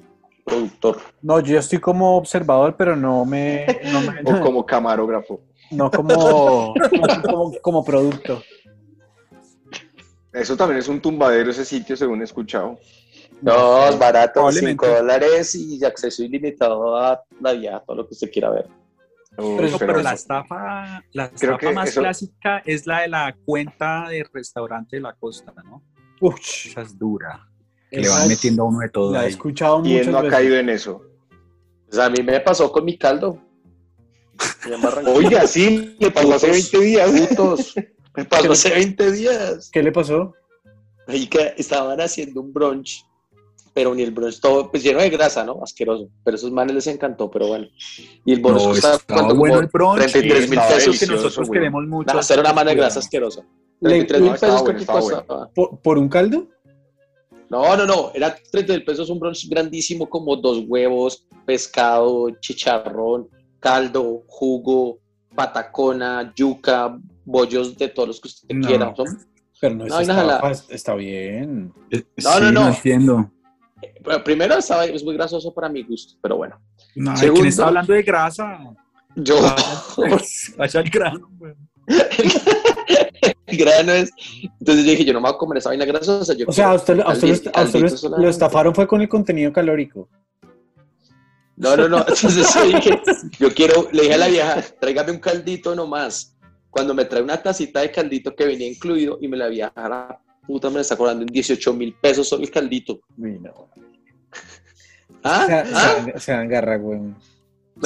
productor. 0.45 0.99
No, 1.23 1.39
yo 1.39 1.57
estoy 1.57 1.79
como 1.79 2.15
observador, 2.17 2.75
pero 2.77 2.95
no 2.95 3.25
me, 3.25 3.65
no, 3.91 4.01
me- 4.01 4.21
O 4.23 4.39
como 4.41 4.63
camarógrafo. 4.63 5.39
no 5.71 5.89
como, 5.89 6.75
como, 7.27 7.51
como 7.63 7.83
producto. 7.83 8.43
Eso 10.31 10.55
también 10.55 10.77
es 10.77 10.87
un 10.87 11.01
tumbadero 11.01 11.49
ese 11.49 11.65
sitio, 11.65 11.97
según 11.97 12.21
he 12.21 12.25
escuchado. 12.25 12.77
No, 13.41 13.87
es 13.87 13.97
barato, 13.97 14.33
Probablemente. 14.35 14.85
5 14.85 14.97
dólares 14.99 15.55
y 15.55 15.83
acceso 15.83 16.21
ilimitado 16.23 16.95
a 16.95 17.23
la 17.41 17.53
vida, 17.53 17.83
todo 17.87 17.97
lo 17.97 18.07
que 18.07 18.13
usted 18.13 18.29
quiera 18.31 18.51
ver. 18.51 18.67
Uy, 19.37 19.55
Pero, 19.57 19.77
pero 19.77 19.77
pero 19.93 20.01
la 20.01 20.13
estafa, 20.13 21.03
la 21.13 21.29
Creo 21.29 21.53
estafa 21.55 21.57
que 21.57 21.71
más 21.73 21.89
eso- 21.89 22.01
clásica 22.01 22.59
es 22.65 22.87
la 22.87 23.01
de 23.01 23.07
la 23.09 23.37
cuenta 23.45 24.07
de 24.09 24.25
restaurante 24.33 24.95
de 24.95 25.01
la 25.03 25.13
costa, 25.13 25.53
¿no? 25.63 25.83
Uch, 26.21 26.67
Esa 26.67 26.81
es 26.81 26.97
dura. 26.97 27.47
Que 27.91 27.99
le 28.01 28.09
van 28.09 28.23
es- 28.23 28.29
metiendo 28.29 28.63
a 28.63 28.65
uno 28.65 28.79
de 28.79 28.89
todo 28.89 29.13
la 29.13 29.21
he 29.21 29.25
ahí. 29.25 29.29
escuchado 29.29 29.81
¿Quién 29.83 29.97
muchas 29.97 30.11
no 30.11 30.17
ha 30.17 30.21
veces. 30.23 30.37
caído 30.37 30.55
en 30.57 30.69
eso? 30.69 31.01
Pues 31.87 31.99
a 31.99 32.09
mí 32.09 32.23
me 32.23 32.39
pasó 32.39 32.71
con 32.71 32.83
mi 32.83 32.97
caldo. 32.97 33.39
Oiga, 35.13 35.47
sí, 35.47 35.95
le 35.99 36.11
pasó 36.11 36.33
hace 36.35 36.51
20 36.51 36.79
días. 36.79 37.09
Putos. 37.29 37.73
Me 38.15 38.25
pasó 38.25 38.51
hace 38.51 38.71
20 38.71 39.11
días. 39.11 39.69
¿Qué 39.71 39.81
le 39.83 39.91
pasó? 39.91 40.33
Oiga, 41.07 41.47
estaban 41.57 41.99
haciendo 42.01 42.41
un 42.41 42.51
brunch, 42.51 43.05
pero 43.77 43.93
ni 43.93 44.01
el 44.01 44.09
brunch 44.09 44.39
todo, 44.39 44.71
pues 44.71 44.81
lleno 44.81 44.99
de 44.99 45.09
grasa, 45.11 45.43
¿no? 45.43 45.59
Asqueroso. 45.63 46.09
Pero 46.23 46.33
a 46.33 46.37
esos 46.39 46.51
manes 46.51 46.73
les 46.73 46.87
encantó, 46.87 47.29
pero 47.29 47.45
bueno. 47.49 47.67
Y 48.25 48.33
el 48.33 48.39
brunch 48.41 48.81
No, 48.83 48.97
¿cuánto? 49.07 49.35
bueno 49.35 49.59
el 49.59 49.67
brunch. 49.67 49.99
33 50.11 50.49
mil 50.49 50.59
pesos. 50.59 50.95
Eso 50.95 51.05
que 51.05 51.11
nosotros 51.11 51.47
güey. 51.47 51.59
queremos 51.59 51.85
mucho. 51.85 52.17
Hacer 52.17 52.39
una 52.39 52.53
mano 52.53 52.71
de 52.71 52.75
grasa 52.75 52.97
asquerosa. 52.97 53.41
Le- 53.81 54.03
33 54.05 54.21
mil 54.23 54.31
pesos 54.31 54.61
bueno, 54.63 54.79
estaba 54.79 54.99
bueno. 54.99 55.51
¿Por, 55.53 55.79
por 55.79 55.97
un 55.99 56.09
caldo? 56.09 56.47
No, 57.51 57.77
no, 57.77 57.85
no, 57.85 58.09
era 58.15 58.35
30 58.51 58.73
mil 58.73 58.83
pesos 58.83 59.11
un 59.11 59.19
brunch 59.19 59.47
grandísimo, 59.47 60.09
como 60.09 60.35
dos 60.37 60.63
huevos, 60.67 61.27
pescado, 61.45 62.31
chicharrón, 62.39 63.29
caldo, 63.59 64.23
jugo, 64.25 64.97
patacona, 65.35 66.33
yuca, 66.35 66.97
bollos 67.25 67.77
de 67.77 67.89
todos 67.89 68.07
los 68.07 68.19
que 68.21 68.27
usted 68.29 68.55
No. 68.55 68.67
quiera. 68.67 68.95
Son- 68.95 69.05
Pero 69.61 69.73
no, 69.75 69.85
No, 69.85 69.99
es 69.99 70.05
y 70.05 70.07
nada, 70.07 70.21
estafa, 70.23 70.45
la- 70.47 70.51
es- 70.51 70.65
está 70.69 70.93
bien. 70.95 71.73
No, 71.91 72.31
sí, 72.33 72.39
no, 72.41 72.51
no. 72.51 72.67
entiendo. 72.69 73.31
Bueno, 74.03 74.23
primero 74.23 74.55
estaba- 74.57 74.85
es 74.85 75.03
muy 75.03 75.13
grasoso 75.15 75.53
para 75.53 75.69
mi 75.69 75.83
gusto, 75.83 76.15
pero 76.21 76.37
bueno. 76.37 76.59
No, 76.95 77.15
Segundo. 77.15 77.41
quien 77.41 77.47
está 77.49 77.67
hablando 77.67 77.93
de 77.93 78.03
grasa. 78.03 78.59
Yo, 79.15 79.35
Vaya 80.57 80.79
al 80.79 80.89
grano, 80.89 81.29
güey. 81.37 81.53
el 83.47 83.57
grano 83.57 83.91
es. 83.93 84.11
Entonces 84.59 84.85
yo 84.85 84.91
dije, 84.91 85.05
yo 85.05 85.13
no 85.13 85.21
me 85.21 85.27
voy 85.29 85.35
a 85.35 85.37
comer 85.37 85.57
esa 85.59 85.69
vaina 85.69 85.85
grasosa. 85.85 86.33
Yo 86.33 86.45
O 86.47 86.51
sea, 86.51 86.71
a 86.71 86.75
usted, 86.75 86.99
a 86.99 87.11
usted, 87.13 87.27
lo- 87.27 87.33
caldito- 87.35 87.51
a 87.53 87.63
usted 87.63 88.09
lo- 88.17 88.29
estafaron 88.29 88.75
fue 88.75 88.87
con 88.87 89.01
el 89.01 89.09
contenido 89.09 89.51
calórico. 89.53 90.09
No, 91.55 91.75
no, 91.75 91.89
no. 91.89 91.97
Entonces 91.99 92.53
yo 92.53 92.63
dije, 92.65 93.01
yo 93.39 93.53
quiero, 93.53 93.87
le 93.91 94.03
dije 94.03 94.13
a 94.13 94.17
la 94.17 94.27
vieja, 94.27 94.61
tráigame 94.79 95.11
un 95.11 95.19
caldito 95.19 95.73
nomás. 95.75 96.35
Cuando 96.69 96.93
me 96.93 97.05
trae 97.05 97.23
una 97.23 97.41
tacita 97.41 97.79
de 97.81 97.91
caldito 97.91 98.35
que 98.35 98.45
venía 98.45 98.67
incluido 98.67 99.17
y 99.21 99.27
me 99.27 99.37
la 99.37 99.47
vieja, 99.47 99.71
la 99.75 100.19
puta, 100.47 100.69
me 100.69 100.75
la 100.75 100.81
está 100.81 100.95
cobrando 100.95 101.21
en 101.23 101.27
18 101.27 101.73
mil 101.73 101.93
pesos 101.93 102.27
solo 102.29 102.43
el 102.43 102.49
caldito. 102.51 102.99
Uy, 103.17 103.39
no. 103.39 103.69
¿Ah? 105.23 105.45
Se, 105.47 105.53
¿Ah? 105.53 106.05
se, 106.13 106.19
se 106.19 106.33
agarra, 106.33 106.77
güey. 106.77 106.99
Me 106.99 107.15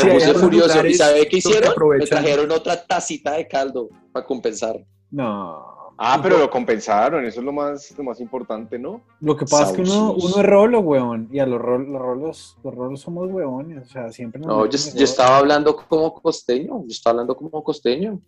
Sí, 0.03 0.07
puse 0.09 0.33
furioso. 0.35 0.85
¿Y 0.85 0.93
sabe 0.93 1.27
qué 1.27 1.37
hicieron? 1.37 1.73
Me 1.99 2.05
trajeron 2.05 2.51
otra 2.51 2.85
tacita 2.85 3.33
de 3.33 3.47
caldo 3.47 3.89
para 4.11 4.25
compensar. 4.25 4.85
No. 5.09 5.69
Ah, 6.03 6.19
pero 6.23 6.39
lo 6.39 6.49
compensaron, 6.49 7.23
eso 7.25 7.41
es 7.41 7.45
lo 7.45 7.51
más, 7.51 7.93
lo 7.95 8.03
más 8.03 8.19
importante, 8.21 8.79
¿no? 8.79 9.01
Lo 9.19 9.37
que 9.37 9.45
pasa 9.45 9.69
es 9.69 9.73
que 9.73 9.81
uno, 9.83 10.13
uno 10.13 10.37
es 10.39 10.45
rolo, 10.45 10.79
weón. 10.79 11.29
Y 11.31 11.37
a 11.39 11.45
los, 11.45 11.61
rol- 11.61 11.85
los 11.91 12.01
rolos, 12.01 12.57
los 12.63 12.73
rolos 12.73 13.01
somos 13.01 13.29
weones. 13.31 13.87
O 13.87 13.91
sea, 13.91 14.11
siempre 14.11 14.39
nos 14.41 14.47
No, 14.47 14.65
yo, 14.65 15.03
estaba 15.03 15.37
hablando 15.37 15.75
como 15.75 16.11
costeño. 16.13 16.79
Yo 16.81 16.87
estaba 16.87 17.11
hablando 17.11 17.35
como 17.35 17.63
costeño. 17.63 18.19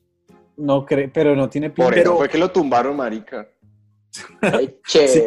No 0.58 0.86
cree, 0.86 1.08
pero 1.08 1.36
no 1.36 1.50
tiene 1.50 1.72
Por 1.72 1.88
pinta. 1.88 2.02
eso 2.02 2.16
fue 2.18 2.30
que 2.30 2.38
lo 2.38 2.52
tumbaron, 2.52 2.96
marica. 2.96 3.48
Ay, 4.42 4.76
che. 4.88 5.08
Sí. 5.08 5.22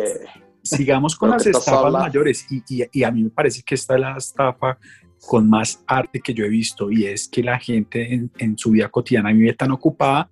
Sigamos 0.62 1.14
con 1.14 1.30
las 1.30 1.46
estafas 1.46 1.92
mayores 1.92 2.44
y, 2.50 2.62
y- 2.68 2.88
y 2.92 3.04
a 3.04 3.10
mí 3.12 3.22
me 3.22 3.30
parece 3.30 3.62
que 3.62 3.76
esta 3.76 3.94
es 3.94 4.00
la 4.00 4.16
estafa 4.16 4.78
con 5.20 5.48
más 5.48 5.82
arte 5.86 6.20
que 6.20 6.34
yo 6.34 6.44
he 6.44 6.48
visto 6.48 6.90
y 6.90 7.06
es 7.06 7.28
que 7.28 7.42
la 7.42 7.58
gente 7.60 8.12
en, 8.12 8.30
en 8.38 8.58
su 8.58 8.70
vida 8.72 8.88
cotidiana 8.88 9.32
vive 9.32 9.52
tan 9.54 9.70
ocupada 9.70 10.28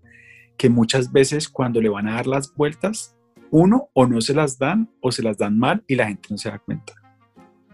que 0.56 0.68
muchas 0.68 1.12
veces 1.12 1.48
cuando 1.48 1.80
le 1.80 1.88
van 1.88 2.08
a 2.08 2.14
dar 2.14 2.26
las 2.26 2.52
vueltas, 2.54 3.14
uno 3.50 3.90
o 3.92 4.06
no 4.06 4.20
se 4.20 4.34
las 4.34 4.58
dan 4.58 4.90
o 5.00 5.12
se 5.12 5.22
las 5.22 5.38
dan 5.38 5.56
mal 5.56 5.84
y 5.86 5.94
la 5.94 6.08
gente 6.08 6.28
no 6.30 6.36
se 6.38 6.48
da 6.50 6.58
cuenta. 6.58 6.94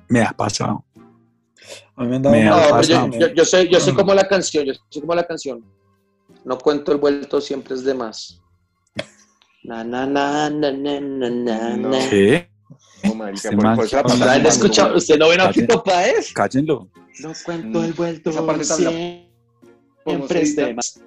Me 0.09 0.21
ha 0.23 0.33
pasado. 0.33 0.85
A 1.97 2.03
mí 2.03 2.09
me 2.11 2.17
han 2.17 2.23
dado 2.23 2.37
Me 2.37 2.45
No, 2.45 2.55
ha 2.55 2.57
mal- 2.59 2.67
pero 2.69 2.83
yo, 2.83 2.95
pasado. 2.97 3.19
yo, 3.21 3.35
yo 3.35 3.45
soy, 3.47 3.69
yo 3.71 3.81
soy 3.81 3.95
como 3.95 4.13
la 4.13 4.29
canción, 4.29 4.67
yo 4.67 4.75
soy 4.91 5.01
como 5.01 5.15
la 5.15 5.27
canción. 5.27 5.65
No 6.45 6.59
cuento 6.59 6.93
el 6.93 6.99
vuelto, 6.99 7.41
siempre 7.41 7.75
es 7.75 7.85
de 7.85 7.95
más. 7.95 8.43
Na, 9.63 9.85
na, 9.85 10.07
na, 10.07 10.49
na, 10.51 10.71
na, 10.73 11.01
na, 11.01 11.29
na, 11.31 11.77
No. 11.77 11.89
na. 11.91 11.99
¿Qué? 12.09 12.49
No, 13.05 13.15
marica, 13.15 13.37
Este 13.37 13.57
por- 13.57 13.65
man- 13.65 13.77
por 13.77 13.85
eso 13.87 13.97
la 13.97 14.03
¿Usted 14.03 14.13
pasaba 14.13 14.15
¿Ustedes 14.15 14.21
han 14.21 14.21
no 14.21 14.25
tomando, 14.27 14.49
escuchado? 14.49 14.89
güey. 14.89 14.99
¿Usted 14.99 15.19
no 15.19 15.29
ven 15.29 15.41
a 15.41 15.45
Calle. 15.45 15.61
Fito 15.61 15.83
Páez? 15.85 16.33
Cállenlo. 16.33 16.89
No 17.21 17.33
cuento 17.45 17.85
el 17.85 17.93
vuelto, 17.93 18.31
Esa 18.31 18.47
parte 18.47 18.65
siempre 18.65 20.43
es. 20.43 21.03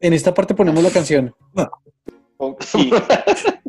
En 0.00 0.12
esta 0.12 0.34
parte 0.34 0.54
ponemos 0.54 0.82
la 0.82 0.90
canción. 0.90 1.34
Sí, 2.60 2.90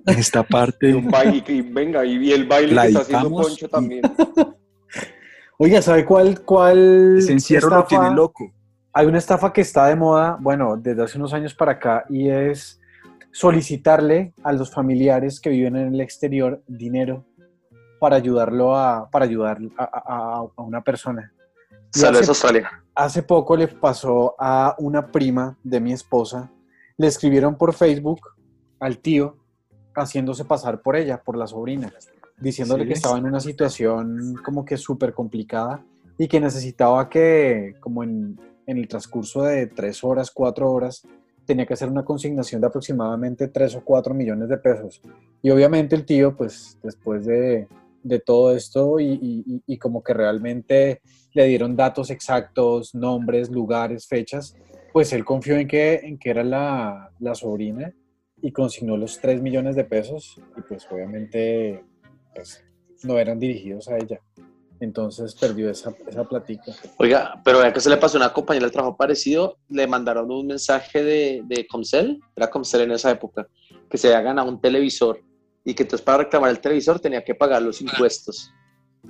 Esta 0.07 0.41
y 0.41 0.51
parte 0.51 0.93
un 0.93 1.09
baile, 1.09 1.41
y 1.47 1.61
venga, 1.61 2.03
y, 2.03 2.17
y 2.17 2.31
el 2.33 2.45
baile 2.45 2.73
La 2.73 2.81
que 2.81 2.87
está 2.89 3.01
haciendo 3.01 3.29
Poncho 3.29 3.65
y- 3.67 3.69
también. 3.69 4.01
Oiga, 5.57 5.81
¿sabe 5.81 6.03
cuál, 6.03 6.41
cuál 6.43 7.19
ese 7.19 7.31
encierro 7.31 7.69
lo 7.69 7.75
estafa- 7.83 7.87
tiene 7.87 8.13
loco. 8.15 8.51
Hay 8.91 9.05
una 9.05 9.19
estafa 9.19 9.53
que 9.53 9.61
está 9.61 9.87
de 9.87 9.95
moda, 9.95 10.37
bueno, 10.41 10.75
desde 10.77 11.03
hace 11.03 11.17
unos 11.17 11.33
años 11.33 11.53
para 11.53 11.73
acá, 11.73 12.05
y 12.09 12.27
es 12.29 12.81
solicitarle 13.35 14.33
a 14.43 14.53
los 14.53 14.71
familiares 14.71 15.41
que 15.41 15.49
viven 15.49 15.75
en 15.75 15.93
el 15.93 15.99
exterior 15.99 16.63
dinero 16.67 17.25
para 17.99 18.15
ayudarlo 18.15 18.77
a, 18.77 19.09
para 19.11 19.25
ayudar 19.25 19.57
a, 19.77 19.83
a- 19.83 20.47
a 20.55 20.61
una 20.61 20.81
persona. 20.81 21.33
Saludos 21.91 22.21
hace- 22.21 22.31
Australia. 22.31 22.71
Hace 22.95 23.23
poco 23.23 23.57
le 23.57 23.67
pasó 23.67 24.35
a 24.39 24.73
una 24.79 25.11
prima 25.11 25.57
de 25.63 25.81
mi 25.81 25.91
esposa, 25.91 26.49
le 26.97 27.07
escribieron 27.07 27.57
por 27.57 27.73
Facebook 27.73 28.21
al 28.79 28.99
tío 28.99 29.35
haciéndose 29.93 30.45
pasar 30.45 30.81
por 30.81 30.95
ella, 30.95 31.21
por 31.21 31.35
la 31.37 31.45
sobrina, 31.45 31.91
diciéndole 32.39 32.83
Sí. 32.83 32.87
que 32.87 32.93
estaba 32.93 33.17
en 33.17 33.25
una 33.25 33.41
situación 33.41 34.35
como 34.45 34.63
que 34.63 34.77
súper 34.77 35.13
complicada 35.13 35.83
y 36.17 36.29
que 36.29 36.39
necesitaba 36.39 37.09
que, 37.09 37.75
como 37.81 38.01
en, 38.01 38.39
en 38.65 38.77
el 38.77 38.87
transcurso 38.87 39.41
de 39.43 39.67
tres 39.67 40.05
horas, 40.05 40.31
cuatro 40.31 40.71
horas, 40.71 41.05
tenía 41.45 41.65
que 41.65 41.73
hacer 41.73 41.89
una 41.89 42.03
consignación 42.03 42.61
de 42.61 42.67
aproximadamente 42.67 43.47
tres 43.47 43.75
o 43.75 43.83
cuatro 43.83 44.13
millones 44.13 44.49
de 44.49 44.57
pesos. 44.57 45.01
Y 45.41 45.49
obviamente 45.49 45.95
el 45.95 46.05
tío, 46.05 46.35
pues 46.35 46.77
después 46.83 47.25
de, 47.25 47.67
de 48.03 48.19
todo 48.19 48.55
esto 48.55 48.99
y 48.99 49.77
como 49.79 50.03
que 50.03 50.13
realmente 50.13 51.01
le 51.35 51.45
dieron 51.47 51.75
datos 51.75 52.09
exactos, 52.09 52.95
nombres, 52.95 53.51
lugares, 53.51 54.07
fechas, 54.07 54.55
pues 54.93 55.11
él 55.11 55.25
confió 55.25 55.57
en 55.57 55.67
que, 55.67 55.95
en 55.95 56.17
que 56.17 56.29
era 56.29 56.43
la, 56.43 57.11
la 57.19 57.35
sobrina 57.35 57.93
y 58.41 58.53
consignó 58.53 58.95
los 58.95 59.19
3 59.19 59.41
millones 59.41 59.75
de 59.75 59.83
pesos 59.83 60.41
y 60.57 60.61
pues 60.61 60.87
obviamente 60.89 61.83
pues, 62.33 62.63
no 63.03 63.19
eran 63.19 63.37
dirigidos 63.37 63.89
a 63.89 63.97
ella. 63.97 64.21
Entonces 64.79 65.35
perdió 65.35 65.69
esa, 65.69 65.93
esa 66.07 66.23
platica. 66.25 66.73
Oiga, 66.97 67.41
pero 67.43 67.59
vea 67.59 67.71
que 67.71 67.79
se 67.79 67.89
le 67.89 67.97
pasó 67.97 68.17
a 68.17 68.21
una 68.21 68.33
compañera 68.33 68.65
del 68.65 68.73
trabajo 68.73 68.97
parecido, 68.97 69.57
le 69.69 69.87
mandaron 69.87 70.29
un 70.31 70.47
mensaje 70.47 71.03
de, 71.03 71.41
de 71.45 71.65
Comcel, 71.67 72.19
era 72.35 72.49
Comcel 72.49 72.81
en 72.81 72.91
esa 72.91 73.11
época, 73.11 73.47
que 73.89 73.97
se 73.97 74.07
había 74.07 74.21
ganado 74.21 74.49
un 74.49 74.59
televisor 74.59 75.21
y 75.63 75.73
que 75.73 75.83
entonces 75.83 76.05
para 76.05 76.19
reclamar 76.19 76.51
el 76.51 76.59
televisor 76.59 76.99
tenía 76.99 77.23
que 77.23 77.35
pagar 77.35 77.61
los 77.61 77.81
impuestos. 77.81 78.51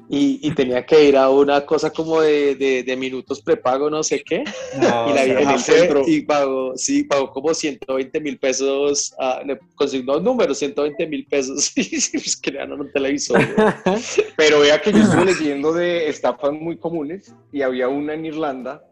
Y, 0.08 0.40
y 0.48 0.54
tenía 0.54 0.86
que 0.86 1.04
ir 1.06 1.18
a 1.18 1.32
una 1.32 1.66
cosa 1.66 1.90
como 1.90 2.22
de, 2.22 2.54
de- 2.56 2.84
de 2.84 2.96
minutos 2.96 3.42
prepago, 3.42 3.90
no 3.90 4.04
sé 4.04 4.22
qué. 4.24 4.44
No, 4.80 5.10
y 5.10 5.14
la 5.14 5.24
vieja 5.26 5.42
en 5.42 5.50
el 5.50 5.60
centro. 5.60 6.02
y 6.06 6.22
pagó, 6.22 6.74
sí, 6.78 7.04
pagó 7.06 7.32
como 7.32 7.52
120 7.56 8.20
mil 8.20 8.38
pesos, 8.38 9.16
ah, 9.18 9.42
le 9.44 9.60
consignó 9.74 10.20
números, 10.20 10.60
120 10.60 11.08
mil 11.08 11.26
pesos, 11.26 11.72
y 11.76 11.90
pues 12.20 12.38
que 12.38 12.52
le 12.52 12.60
dan 12.60 12.74
un 12.74 12.92
televisor. 12.92 13.40
Pero 14.38 14.60
vea 14.60 14.80
que 14.80 14.92
yo 14.92 15.00
estuve 15.00 15.26
leyendo 15.26 15.74
de 15.74 16.08
estafas 16.08 16.52
muy 16.54 16.78
comunes 16.78 17.34
y 17.52 17.64
había 17.64 17.88
una 17.88 18.14
en 18.14 18.26
Irlanda 18.26 18.84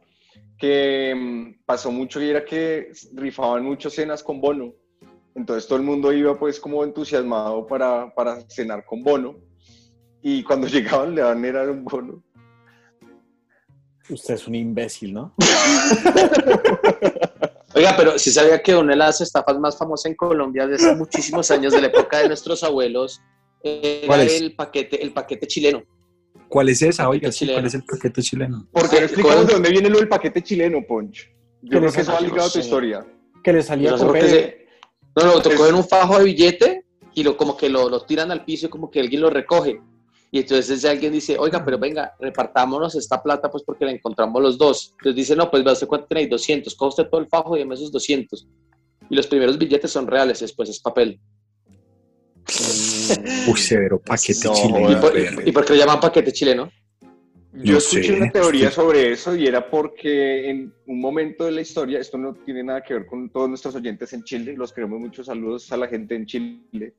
que 0.58 1.14
mm, 1.16 1.64
pasó 1.66 1.92
mucho 1.92 2.22
y 2.24 2.30
era 2.30 2.44
que 2.44 2.90
rifaban 3.14 3.64
mucho 3.64 3.90
cenas 3.92 4.24
con 4.24 4.42
bono. 4.42 4.74
Entonces 5.36 5.68
todo 5.68 5.78
el 5.78 5.84
mundo 5.86 6.12
iba 6.12 6.38
pues 6.40 6.60
como 6.60 6.84
entusiasmado 6.84 7.68
para, 7.68 8.12
para 8.16 8.42
cenar 8.50 8.84
con 8.86 9.04
bono 9.04 9.36
y 10.24 10.42
cuando 10.44 10.68
llegaban 10.74 11.14
le 11.14 11.22
daban 11.22 11.46
era 11.46 11.64
un 11.70 11.84
bono. 11.84 12.24
Usted 14.10 14.34
es 14.34 14.48
un 14.48 14.56
imbécil, 14.56 15.14
¿no? 15.14 15.34
Oiga, 17.76 17.96
pero 17.98 18.20
si 18.20 18.32
sabía 18.32 18.62
que 18.62 18.76
una 18.76 18.92
de 18.92 18.98
las 18.98 19.22
estafas 19.22 19.58
más 19.60 19.78
famosas 19.78 20.06
en 20.08 20.16
Colombia 20.16 20.68
desde 20.68 20.88
hace 20.88 20.96
muchísimos 20.96 21.50
años, 21.52 21.74
de 21.74 21.82
la 21.82 21.88
época 21.88 22.20
de 22.20 22.28
nuestros 22.28 22.64
abuelos, 22.64 23.22
era 23.64 24.08
¿Cuál 24.08 24.22
es? 24.22 24.42
el 24.42 24.56
paquete, 24.56 25.02
el 25.02 25.14
paquete 25.14 25.48
chileno. 25.48 25.84
¿Cuál 26.50 26.70
es 26.70 26.82
esa? 26.82 27.10
Oiga, 27.10 27.32
sí, 27.32 27.48
¿cuál 27.48 27.66
es 27.66 27.74
el 27.74 27.84
paquete 27.84 28.22
chileno? 28.22 28.68
Porque 28.72 28.98
no 29.00 29.06
explicamos 29.06 29.36
¿cuál? 29.38 29.48
de 29.48 29.54
dónde 29.54 29.70
viene 29.72 29.90
lo 29.90 29.98
del 30.00 30.08
paquete 30.08 30.44
chileno, 30.44 30.80
Ponch. 30.88 31.30
Yo 31.62 31.80
creo 31.80 31.86
eso 31.88 31.96
que 31.96 32.02
eso 32.02 32.12
va 32.12 32.20
ligado 32.20 32.42
a 32.42 32.46
tu 32.46 32.50
sé. 32.52 32.60
historia. 32.60 33.06
Que 33.44 33.54
le 33.54 33.64
salía 33.64 33.92
con 33.98 34.20
se- 34.20 34.68
No, 35.16 35.26
no, 35.26 35.42
tocó 35.42 35.66
en 35.68 35.76
un 35.76 35.84
fajo 35.88 36.20
de 36.20 36.26
billete 36.26 36.86
y 37.16 37.24
lo, 37.24 37.38
como 37.38 37.58
que 37.58 37.70
lo, 37.70 37.90
lo 37.90 38.06
tiran 38.06 38.30
al 38.32 38.44
piso 38.46 38.68
y 38.68 38.70
como 38.70 38.92
que 38.92 39.00
alguien 39.00 39.22
lo 39.22 39.30
recoge. 39.30 39.82
Y 40.34 40.40
entonces 40.40 40.84
alguien 40.84 41.14
dice, 41.14 41.38
oiga, 41.38 41.64
pero 41.64 41.78
venga, 41.78 42.16
repartámonos 42.20 42.96
esta 42.96 43.22
plata 43.22 43.52
pues 43.52 43.64
porque 43.64 43.86
la 43.86 43.92
encontramos 43.92 44.42
los 44.42 44.58
dos. 44.58 44.90
Entonces 44.94 45.16
dice, 45.16 45.36
no, 45.36 45.52
pues 45.52 45.64
va 45.64 45.74
a 45.74 45.76
ser 45.76 45.88
cuánto 45.88 46.08
tenéis, 46.08 46.28
200, 46.32 46.74
coge 46.74 46.90
usted 46.90 47.08
todo 47.08 47.22
el 47.22 47.28
fajo 47.28 47.56
y 47.56 47.60
deme 47.60 47.76
esos 47.76 47.92
200. 47.92 48.48
Y 49.12 49.16
los 49.16 49.28
primeros 49.28 49.60
billetes 49.60 49.92
son 49.92 50.08
reales, 50.08 50.40
después 50.40 50.70
es 50.70 50.80
papel. 50.80 51.20
Uy, 53.48 53.60
severo 53.60 54.02
paquete 54.02 54.48
No, 54.48 54.54
chileno. 54.56 54.92
¿Y 54.92 54.96
por, 54.96 55.12
Bueno, 55.12 55.42
y 55.46 55.52
por 55.52 55.66
qué 55.66 55.74
lo 55.74 55.80
llaman 55.80 56.00
paquete 56.00 56.32
chileno? 56.32 56.72
Yo 57.54 57.78
escuché 57.78 58.04
sé. 58.04 58.14
una 58.14 58.32
teoría 58.32 58.72
sobre 58.72 59.12
eso 59.12 59.36
y 59.36 59.46
era 59.46 59.70
porque 59.70 60.50
en 60.50 60.74
un 60.88 61.00
momento 61.00 61.46
de 61.46 61.52
la 61.52 61.62
historia, 61.62 62.00
esto 62.00 62.18
no 62.18 62.34
tiene 62.34 62.64
nada 62.64 62.82
que 62.82 62.96
ver 62.96 63.06
con 63.06 63.30
todos 63.30 63.50
nuestros 63.50 63.76
oyentes 63.76 64.12
en 64.14 64.24
Chile, 64.24 64.56
los 64.58 64.74
queremos 64.74 65.00
muchos 65.00 65.28
saludos 65.28 65.72
a 65.72 65.78
la 65.78 65.88
gente 65.88 66.16
en 66.16 66.26
Chile, 66.26 66.96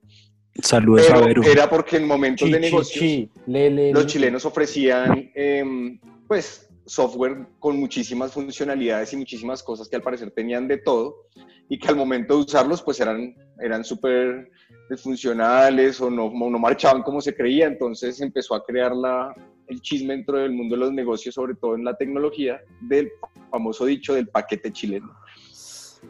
Saludos 0.63 1.11
a 1.11 1.21
Vero. 1.21 1.43
era 1.43 1.69
porque 1.69 1.97
en 1.97 2.07
momentos 2.07 2.47
chi, 2.47 2.53
de 2.53 2.61
negocios 2.61 3.01
chi, 3.01 3.31
le, 3.47 3.71
le, 3.71 3.93
los 3.93 4.05
le. 4.05 4.09
chilenos 4.09 4.45
ofrecían 4.45 5.31
em, 5.35 5.99
pues 6.29 6.69
software 6.87 7.47
con 7.59 7.79
muchísimas 7.79 8.33
funcionalidades 8.33 9.13
y 9.13 9.17
muchísimas 9.17 9.63
cosas 9.63 9.89
que 9.89 9.97
al 9.97 10.03
parecer 10.03 10.31
tenían 10.31 10.69
de 10.69 10.79
todo 10.79 11.27
y 11.69 11.79
que 11.79 11.89
al 11.89 11.97
momento 11.97 12.35
de 12.37 12.43
usarlos 12.43 12.83
pues 12.83 13.01
eran, 13.01 13.35
eran 13.61 13.85
súper 13.85 14.51
disfuncionales 14.91 16.01
o 16.01 16.11
no, 16.11 16.31
no 16.31 16.59
marchaban 16.59 17.03
como 17.03 17.21
se 17.21 17.35
creía, 17.35 17.67
entonces 17.67 18.21
empezó 18.21 18.55
a 18.55 18.65
crear 18.65 18.95
la, 18.95 19.35
el 19.69 19.81
chisme 19.81 20.15
dentro 20.15 20.39
del 20.39 20.53
mundo 20.53 20.75
de 20.75 20.81
los 20.81 20.93
negocios, 20.93 21.35
sobre 21.35 21.55
todo 21.55 21.75
en 21.75 21.85
la 21.85 21.97
tecnología, 21.97 22.61
del 22.83 23.11
famoso 23.51 23.87
dicho 23.87 24.15
del 24.15 24.29
paquete 24.29 24.73
chileno. 24.73 25.15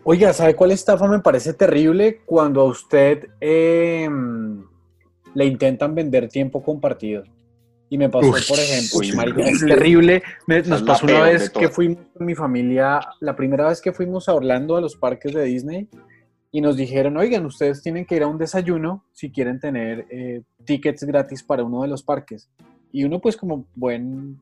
Oiga, 0.02 0.33
¿sabe 0.33 0.54
cuál 0.54 0.72
estafa 0.72 1.07
me 1.09 1.20
parece 1.20 1.54
terrible? 1.54 2.20
Cuando 2.26 2.61
a 2.61 2.64
usted 2.64 3.28
eh, 3.40 4.09
le 5.35 5.44
intentan 5.46 5.94
vender 5.94 6.28
tiempo 6.28 6.62
compartido. 6.62 7.22
Y 7.88 7.98
me 7.98 8.09
pasó, 8.09 8.26
Uy, 8.30 8.40
por 8.48 8.59
ejemplo, 8.59 8.98
uy, 8.98 9.12
marica, 9.12 9.42
es 9.48 9.61
terrible. 9.64 10.22
Me- 10.46 10.62
nos 10.62 10.83
pasó 10.83 11.07
una 11.07 11.20
vez 11.22 11.50
que 11.50 11.68
fuimos 11.68 11.98
con 12.12 12.26
mi 12.26 12.35
familia, 12.35 13.00
la 13.20 13.37
primera 13.37 13.68
vez 13.68 13.80
que 13.80 13.92
fuimos 13.92 14.28
a 14.28 14.35
Orlando, 14.35 14.76
a 14.76 14.80
los 14.80 14.96
parques 14.96 15.33
de 15.33 15.44
Disney, 15.44 15.88
y 16.50 16.61
nos 16.61 16.76
dijeron, 16.76 17.16
oigan, 17.16 17.44
ustedes 17.46 17.83
tienen 17.83 18.04
que 18.04 18.16
ir 18.16 18.22
a 18.22 18.26
un 18.26 18.38
desayuno 18.38 19.04
si 19.12 19.30
quieren 19.30 19.61
tener 19.61 20.07
eh, 20.11 20.42
tickets 20.64 21.04
gratis 21.04 21.42
para 21.42 21.62
uno 21.62 21.83
de 21.83 21.88
los 21.88 22.02
parques. 22.02 22.50
Y 22.92 23.04
uno, 23.04 23.20
pues 23.20 23.37
como 23.37 23.66
buen 23.74 24.40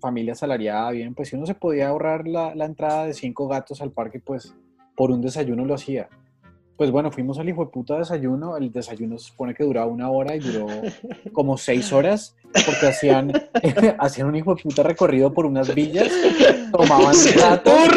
familia 0.00 0.32
asalariada, 0.32 0.90
bien, 0.90 1.14
pues 1.14 1.28
si 1.28 1.36
uno 1.36 1.46
se 1.46 1.54
podía 1.54 1.88
ahorrar 1.88 2.26
la, 2.26 2.54
la 2.54 2.64
entrada 2.64 3.06
de 3.06 3.14
cinco 3.14 3.48
gatos 3.48 3.80
al 3.80 3.92
parque, 3.92 4.18
pues 4.18 4.54
por 5.02 5.10
un 5.10 5.20
desayuno 5.20 5.64
lo 5.64 5.74
hacía. 5.74 6.08
Pues 6.76 6.92
bueno, 6.92 7.10
fuimos 7.10 7.36
al 7.40 7.48
hijo 7.48 7.64
de 7.64 7.72
puta 7.72 7.98
desayuno. 7.98 8.56
El 8.56 8.70
desayuno 8.70 9.18
se 9.18 9.30
supone 9.30 9.52
que 9.52 9.64
duraba 9.64 9.88
una 9.88 10.08
hora 10.08 10.36
y 10.36 10.38
duró 10.38 10.68
como 11.32 11.58
seis 11.58 11.92
horas 11.92 12.36
porque 12.64 12.86
hacían, 12.86 13.32
hacían 13.98 14.28
un 14.28 14.36
hijo 14.36 14.54
de 14.54 14.62
puta 14.62 14.84
recorrido 14.84 15.34
por 15.34 15.44
unas 15.44 15.74
villas, 15.74 16.08
tomaban 16.70 17.16
gatos, 17.36 17.88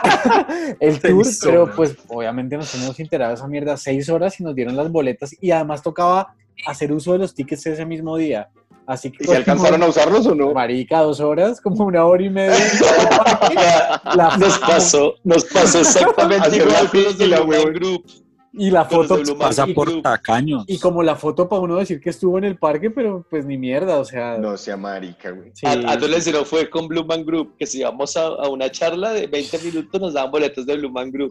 el 0.80 1.00
tour, 1.00 1.26
pero 1.42 1.70
pues 1.74 1.96
obviamente 2.08 2.56
nos 2.56 2.74
hemos 2.74 2.98
enterado 2.98 3.30
de 3.30 3.36
esa 3.36 3.48
mierda 3.48 3.76
seis 3.76 4.08
horas 4.08 4.38
y 4.40 4.44
nos 4.44 4.54
dieron 4.54 4.76
las 4.76 4.90
boletas 4.90 5.34
y 5.40 5.50
además 5.50 5.82
tocaba 5.82 6.34
hacer 6.66 6.92
uso 6.92 7.12
de 7.12 7.18
los 7.18 7.34
tickets 7.34 7.66
ese 7.66 7.86
mismo 7.86 8.16
día. 8.16 8.48
Así 8.86 9.10
que 9.12 9.24
¿Y 9.24 9.26
se 9.26 9.36
alcanzaron 9.36 9.82
a 9.82 9.86
usarlos 9.86 10.26
o 10.26 10.34
no? 10.34 10.52
marica, 10.52 11.00
dos 11.00 11.20
horas, 11.20 11.60
como 11.60 11.84
una 11.84 12.04
hora 12.04 12.22
y 12.22 12.30
media. 12.30 12.56
La 14.16 14.36
Nos 14.36 14.58
pasó, 14.58 15.14
nos 15.22 15.44
pasó 15.44 15.80
exactamente 15.80 16.56
igual 16.56 16.90
los 16.92 17.18
de. 17.18 17.72
Group. 17.72 18.04
Y 18.54 18.70
la 18.70 18.84
foto 18.84 19.18
Pasa 19.38 19.66
y, 19.66 19.72
por 19.72 20.02
tacaños. 20.02 20.64
y 20.66 20.78
como 20.78 21.02
la 21.02 21.16
foto 21.16 21.48
para 21.48 21.62
uno 21.62 21.76
decir 21.76 22.00
que 22.00 22.10
estuvo 22.10 22.36
en 22.36 22.44
el 22.44 22.58
parque, 22.58 22.90
pero 22.90 23.24
pues 23.30 23.46
ni 23.46 23.56
mierda, 23.56 23.98
o 23.98 24.04
sea. 24.04 24.36
No 24.36 24.58
sea 24.58 24.76
marica, 24.76 25.30
güey. 25.30 25.52
sí. 25.54 25.66
A, 25.66 25.72
a 25.72 26.44
fue 26.44 26.68
con 26.68 26.86
Blue 26.86 27.04
Man 27.04 27.24
Group, 27.24 27.54
que 27.58 27.66
si 27.66 27.78
íbamos 27.78 28.14
a, 28.16 28.26
a 28.26 28.48
una 28.50 28.70
charla 28.70 29.12
de 29.12 29.26
20 29.26 29.58
minutos 29.60 30.00
nos 30.00 30.12
daban 30.12 30.30
boletos 30.30 30.66
de 30.66 30.76
Blue 30.76 30.90
Man 30.90 31.10
Group. 31.10 31.30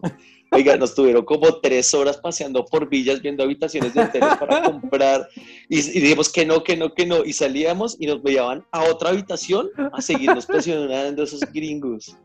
Oiga, 0.50 0.76
nos 0.76 0.94
tuvieron 0.94 1.24
como 1.24 1.60
tres 1.60 1.94
horas 1.94 2.16
paseando 2.18 2.64
por 2.64 2.88
villas, 2.88 3.22
viendo 3.22 3.44
habitaciones 3.44 3.94
de 3.94 4.02
hoteles 4.02 4.36
para 4.38 4.62
comprar. 4.64 5.28
Y, 5.68 5.78
y 5.78 6.00
dijimos 6.00 6.28
que 6.28 6.44
no, 6.44 6.64
que 6.64 6.76
no, 6.76 6.92
que 6.92 7.06
no. 7.06 7.24
Y 7.24 7.32
salíamos 7.32 7.96
y 8.00 8.06
nos 8.06 8.22
llevaban 8.22 8.66
a 8.72 8.82
otra 8.84 9.10
habitación 9.10 9.70
a 9.92 10.02
seguirnos 10.02 10.44
presionando 10.46 11.22
esos 11.22 11.40
gringos. 11.52 12.16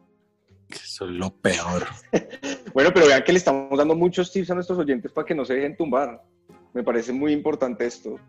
Eso 0.69 1.05
es 1.05 1.11
lo 1.11 1.29
peor. 1.29 1.85
Bueno, 2.73 2.91
pero 2.93 3.07
vean 3.07 3.23
que 3.23 3.31
le 3.31 3.39
estamos 3.39 3.75
dando 3.75 3.95
muchos 3.95 4.31
tips 4.31 4.51
a 4.51 4.53
nuestros 4.53 4.77
oyentes 4.77 5.11
para 5.11 5.25
que 5.25 5.33
no 5.33 5.43
se 5.43 5.55
dejen 5.55 5.75
tumbar. 5.75 6.21
Me 6.75 6.83
parece 6.83 7.11
muy 7.11 7.33
importante 7.33 7.87
esto. 7.87 8.19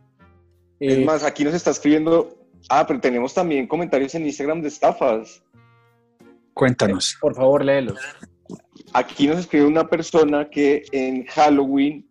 Eh, 0.81 1.01
Es 1.01 1.05
más, 1.05 1.23
aquí 1.23 1.45
nos 1.45 1.53
está 1.53 1.71
escribiendo. 1.71 2.35
Ah, 2.71 2.87
pero 2.87 2.99
tenemos 2.99 3.35
también 3.35 3.67
comentarios 3.67 4.15
en 4.15 4.25
Instagram 4.25 4.63
de 4.63 4.69
estafas. 4.69 5.43
Cuéntanos. 6.55 7.19
por 7.21 7.35
favor, 7.35 7.63
léelos. 7.63 7.99
Aquí 8.95 9.27
nos 9.27 9.41
escribe 9.41 9.67
una 9.67 9.87
persona 9.87 10.49
que 10.49 10.83
en 10.93 11.27
Halloween 11.27 12.09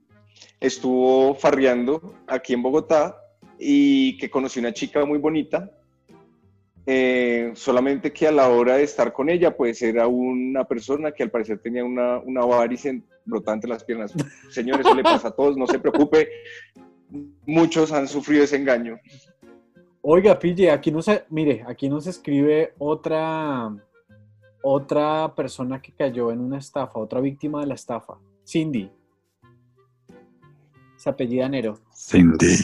estuvo 0.59 1.33
farreando 1.33 2.13
aquí 2.27 2.53
en 2.53 2.61
Bogotá 2.61 3.17
y 3.57 4.15
que 4.17 4.29
conoció 4.29 4.59
una 4.59 4.73
chica 4.73 5.03
muy 5.05 5.17
bonita. 5.17 5.71
Eh, 6.89 7.51
solamente 7.53 8.13
que 8.13 8.27
a 8.27 8.31
la 8.31 8.47
hora 8.47 8.77
de 8.77 8.83
estar 8.83 9.11
con 9.11 9.29
ella, 9.29 9.57
pues 9.57 9.81
era 9.81 10.07
una 10.07 10.63
persona 10.63 11.11
que 11.11 11.21
al 11.21 11.29
parecer 11.29 11.59
tenía 11.59 11.83
una, 11.83 12.19
una 12.19 12.45
varice 12.45 13.03
brotante 13.25 13.67
en 13.67 13.73
las 13.73 13.83
piernas. 13.83 14.13
Señores, 14.49 14.85
eso 14.85 14.95
le 14.95 15.03
pasa 15.03 15.27
a 15.27 15.31
todos, 15.31 15.57
no 15.57 15.67
se 15.67 15.79
preocupe. 15.79 16.29
Muchos 17.45 17.91
han 17.91 18.07
sufrido 18.07 18.45
ese 18.45 18.55
engaño. 18.55 18.97
Oiga, 20.01 20.39
pille, 20.39 20.71
aquí 20.71 20.89
nos, 20.89 21.07
mire, 21.29 21.65
aquí 21.67 21.89
nos 21.89 22.07
escribe 22.07 22.73
otra, 22.77 23.69
otra 24.63 25.35
persona 25.35 25.81
que 25.81 25.91
cayó 25.91 26.31
en 26.31 26.39
una 26.39 26.59
estafa, 26.59 26.99
otra 26.99 27.19
víctima 27.19 27.59
de 27.59 27.67
la 27.67 27.73
estafa. 27.73 28.17
Cindy. 28.47 28.89
Se 30.95 31.09
apellida 31.09 31.49
Nero. 31.49 31.79
Cindy. 31.93 32.55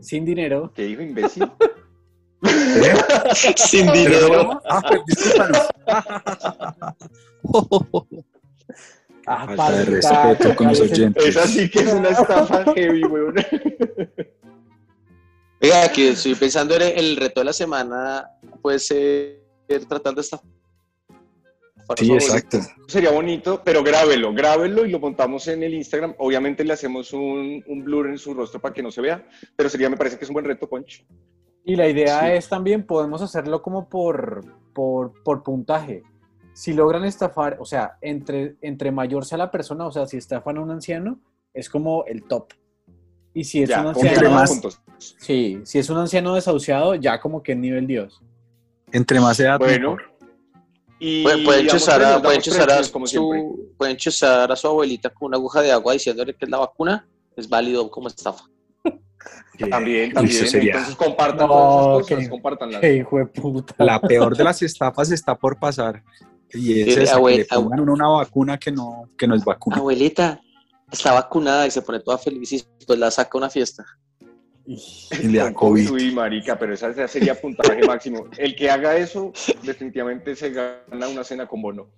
Sin 0.00 0.24
dinero. 0.24 0.70
¿Qué 0.72 0.84
dijo, 0.84 1.02
imbécil? 1.02 1.50
Sin 3.56 3.92
dinero. 3.92 4.62
Ah, 4.68 4.82
pues. 4.88 5.04
Ah, 9.26 9.46
Falta 9.46 9.70
de 9.70 9.84
respeto 9.86 10.54
con 10.54 10.68
los 10.68 10.80
oyentes. 10.80 11.24
Esa 11.24 11.46
sí 11.46 11.70
que 11.70 11.80
es 11.80 11.94
una 11.94 12.10
estafa 12.10 12.62
heavy, 12.74 13.04
weón. 13.04 13.34
Oiga, 15.62 15.88
que 15.88 16.10
estoy 16.10 16.34
pensando 16.34 16.76
en 16.76 16.82
el, 16.98 17.16
reto 17.16 17.40
de 17.40 17.44
la 17.44 17.54
semana, 17.54 18.28
puede 18.60 18.78
ser 18.78 19.40
tratar 19.88 20.14
de 20.14 20.20
esta. 20.20 20.42
Sí, 21.96 22.12
exacto. 22.12 22.60
Sería 22.86 23.10
bonito, 23.10 23.62
pero 23.64 23.82
grábelo, 23.82 24.34
grábelo 24.34 24.84
y 24.84 24.90
lo 24.90 24.98
montamos 24.98 25.48
en 25.48 25.62
el 25.62 25.72
Instagram. 25.72 26.14
Obviamente 26.18 26.62
le 26.62 26.74
hacemos 26.74 27.14
un, 27.14 27.64
un 27.66 27.82
blur 27.82 28.08
en 28.08 28.18
su 28.18 28.34
rostro 28.34 28.60
para 28.60 28.74
que 28.74 28.82
no 28.82 28.90
se 28.90 29.00
vea, 29.00 29.26
pero 29.56 29.70
sería, 29.70 29.88
me 29.88 29.96
parece 29.96 30.18
que 30.18 30.24
es 30.24 30.28
un 30.28 30.34
buen 30.34 30.44
reto, 30.44 30.68
Poncho. 30.68 31.02
Y 31.64 31.76
la 31.76 31.88
idea 31.88 32.20
Sí. 32.20 32.26
es 32.36 32.48
también, 32.48 32.86
podemos 32.86 33.22
hacerlo 33.22 33.62
como 33.62 33.88
por, 33.88 34.44
por, 34.74 35.22
por 35.22 35.42
puntaje. 35.42 36.02
Si 36.52 36.72
logran 36.72 37.04
estafar, 37.04 37.56
o 37.58 37.64
sea, 37.64 37.96
entre, 38.00 38.56
entre 38.60 38.92
mayor 38.92 39.24
sea 39.24 39.38
la 39.38 39.50
persona, 39.50 39.86
o 39.86 39.92
sea, 39.92 40.06
si 40.06 40.18
estafan 40.18 40.58
a 40.58 40.60
un 40.60 40.70
anciano, 40.70 41.18
es 41.52 41.68
como 41.68 42.04
el 42.04 42.24
top. 42.24 42.52
Y 43.32 43.44
si 43.44 43.62
es 43.62 43.70
Ya, 43.70 43.80
un 43.80 43.88
anciano, 43.88 44.30
más 44.30 44.60
sí, 44.98 45.60
si 45.64 45.78
es 45.78 45.90
un 45.90 45.98
anciano 45.98 46.34
desahuciado, 46.34 46.94
ya 46.94 47.18
como 47.20 47.42
que 47.42 47.52
es 47.52 47.58
nivel 47.58 47.86
Dios. 47.86 48.22
Entre 48.92 49.18
más 49.20 49.40
edad, 49.40 49.58
Bueno. 49.58 49.96
Y 51.00 51.24
Pueden, 51.24 51.44
pueden 51.44 51.66
chuzar 51.66 52.02
a, 52.04 52.22
pueden 52.22 52.40
chuzar 52.40 52.70
a 52.70 52.80
como 52.92 53.06
siempre. 53.06 53.40
su, 53.40 53.74
pueden 53.76 53.96
chuzar 53.96 54.52
a 54.52 54.56
su 54.56 54.68
abuelita 54.68 55.10
con 55.10 55.26
una 55.26 55.36
aguja 55.36 55.60
de 55.60 55.72
agua 55.72 55.92
diciéndole 55.92 56.34
que 56.34 56.44
es 56.44 56.50
la 56.50 56.58
vacuna. 56.58 57.06
Es 57.36 57.48
válido 57.48 57.90
como 57.90 58.06
estafa. 58.06 58.44
Que- 59.56 59.66
También, 59.66 60.12
también. 60.12 60.36
eso 60.36 60.46
sería 60.46 60.72
Entonces 60.72 60.96
compartan 60.96 61.46
No, 61.46 61.48
todas 61.48 61.96
esas 61.98 62.08
cosas, 62.08 62.24
que- 62.24 62.30
compártanlas. 62.30 62.80
¡Qué 62.80 62.96
hijo 62.96 63.18
de 63.18 63.26
puta! 63.26 63.74
la 63.78 64.00
peor 64.00 64.36
de 64.36 64.44
las 64.44 64.60
estafas 64.62 65.10
está 65.12 65.36
por 65.36 65.58
pasar. 65.58 66.02
Y 66.52 66.82
es 66.82 66.96
esa, 66.96 67.16
que 67.16 67.20
abue- 67.20 67.36
le 67.38 67.44
pongan 67.46 67.80
uno 67.80 67.92
una 67.92 68.08
vacuna 68.08 68.58
que 68.58 68.70
no, 68.72 69.08
que 69.16 69.26
no 69.26 69.34
es 69.34 69.44
vacuna. 69.44 69.76
Abuelita, 69.76 70.40
está 70.90 71.12
vacunada 71.12 71.66
y 71.66 71.70
se 71.70 71.82
pone 71.82 72.00
toda 72.00 72.18
feliz 72.18 72.52
y 72.52 72.64
pues 72.86 72.98
la 72.98 73.10
saca 73.10 73.30
a 73.34 73.38
una 73.38 73.50
fiesta. 73.50 73.84
Y 74.66 75.28
le 75.28 75.38
da 75.38 75.52
COVID. 75.52 75.90
Uy, 75.90 76.12
marica, 76.12 76.58
pero 76.58 76.72
esa 76.74 76.88
esa 76.88 77.06
sería 77.06 77.38
puntaje 77.40 77.82
máximo. 77.86 78.26
El 78.38 78.56
que 78.56 78.70
haga 78.70 78.96
eso, 78.96 79.32
definitivamente 79.62 80.34
se 80.34 80.50
gana 80.50 81.08
una 81.08 81.22
cena 81.22 81.46
con 81.46 81.60
bono. 81.62 81.90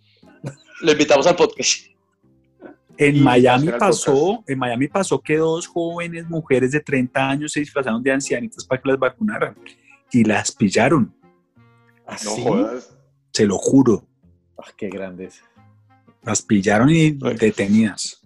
Lo 0.82 0.92
invitamos 0.92 1.26
al 1.26 1.36
podcast. 1.36 1.86
En 2.98 3.22
Miami 3.22 3.68
pasó, 3.78 4.42
en 4.46 4.58
Miami 4.58 4.88
pasó 4.88 5.20
que 5.20 5.36
dos 5.36 5.66
jóvenes 5.66 6.28
mujeres 6.28 6.70
de 6.72 6.80
30 6.80 7.28
años 7.30 7.52
se 7.52 7.60
disfrazaron 7.60 8.02
de 8.02 8.12
ancianitas 8.12 8.64
para 8.64 8.80
que 8.80 8.88
las 8.88 8.98
vacunaran 8.98 9.54
y 10.10 10.24
las 10.24 10.52
pillaron, 10.52 11.14
No 11.24 11.62
¿Así? 12.06 12.42
jodas. 12.42 12.96
se 13.32 13.46
lo 13.46 13.58
juro. 13.58 14.06
Ah, 14.58 14.70
¡Qué 14.76 14.88
grandes! 14.88 15.42
Las 16.22 16.40
pillaron 16.42 16.88
y 16.90 17.10
detenidas. 17.38 18.20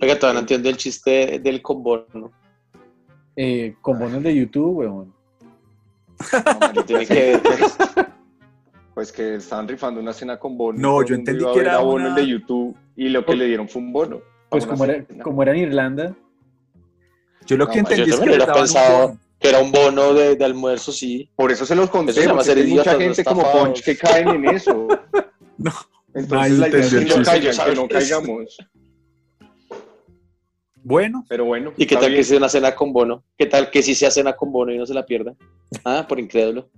Oiga, 0.00 0.18
todavía 0.18 0.34
no 0.34 0.40
entiendo 0.40 0.68
el 0.68 0.76
chiste 0.76 1.38
del 1.40 1.60
combono. 1.60 2.32
Eh, 3.36 3.74
con 3.80 3.98
bonos 3.98 4.22
de 4.22 4.34
YouTube, 4.34 4.76
weón. 4.78 5.14
No, 6.74 6.84
Tiene 6.84 7.06
que 7.06 7.14
ver, 7.14 7.42
pues. 8.94 9.08
Pues 9.08 9.12
que 9.12 9.34
estaban 9.36 9.66
rifando 9.68 10.00
una 10.00 10.12
cena 10.12 10.38
con 10.38 10.56
bono. 10.56 10.78
No, 10.78 11.04
yo 11.04 11.14
entendí 11.14 11.44
que 11.52 11.60
era 11.60 11.78
bono 11.78 12.06
una- 12.06 12.08
el 12.10 12.14
de 12.14 12.26
YouTube 12.26 12.76
y 12.96 13.08
lo 13.08 13.24
que 13.24 13.34
le 13.36 13.46
dieron 13.46 13.68
fue 13.68 13.82
un 13.82 13.92
bono. 13.92 14.20
Pues 14.48 14.66
como 14.66 14.84
era, 14.84 15.04
como 15.22 15.42
era 15.42 15.52
en 15.52 15.58
Irlanda, 15.58 16.14
Yo 17.46 17.56
lo 17.56 17.66
No, 17.66 17.72
que 17.72 17.78
entendí 17.80 18.06
yo 18.08 18.14
es 18.14 18.20
que 18.20 18.30
un 18.30 18.52
pensado 18.54 19.18
que 19.40 19.48
era 19.50 19.58
un 19.60 19.70
bono 19.72 20.14
de, 20.14 20.36
de 20.36 20.44
almuerzo, 20.44 20.92
sí. 20.92 21.28
Por 21.36 21.50
eso 21.52 21.66
se 21.66 21.74
los 21.74 21.90
conté, 21.90 22.12
Eso 22.12 22.20
se 22.20 22.26
llama 22.28 22.38
porque 22.38 22.54
ser 22.54 22.64
hay 22.64 22.70
mucha 22.72 22.92
no 22.94 22.98
gente 23.00 23.24
como. 23.24 23.52
Punch 23.52 23.82
que 23.82 23.96
caen 23.96 24.28
en 24.28 24.44
eso. 24.46 24.88
No, 25.58 25.70
Entonces 26.14 26.58
la 26.58 26.68
idea 26.68 26.80
es 26.80 26.94
que 26.94 27.04
no 27.04 27.22
caigan, 27.24 27.54
que 27.66 27.74
no 27.74 27.88
caigamos. 27.88 28.56
Bueno, 30.82 31.24
Pero 31.28 31.44
bueno. 31.46 31.72
¿Y 31.76 31.86
qué 31.86 31.96
tal 31.96 32.14
que 32.14 32.22
sea 32.24 32.38
una 32.38 32.48
cena 32.48 32.74
con 32.74 32.92
bono? 32.92 33.24
¿Qué 33.38 33.46
tal 33.46 33.70
que 33.70 33.82
sí 33.82 33.94
sea 33.94 34.10
cena 34.10 34.34
con 34.34 34.52
bono 34.52 34.72
y 34.72 34.78
no 34.78 34.84
se 34.86 34.92
la 34.94 35.06
pierda? 35.06 35.34
Ah, 35.84 36.04
por 36.08 36.20
incrédulo. 36.20 36.68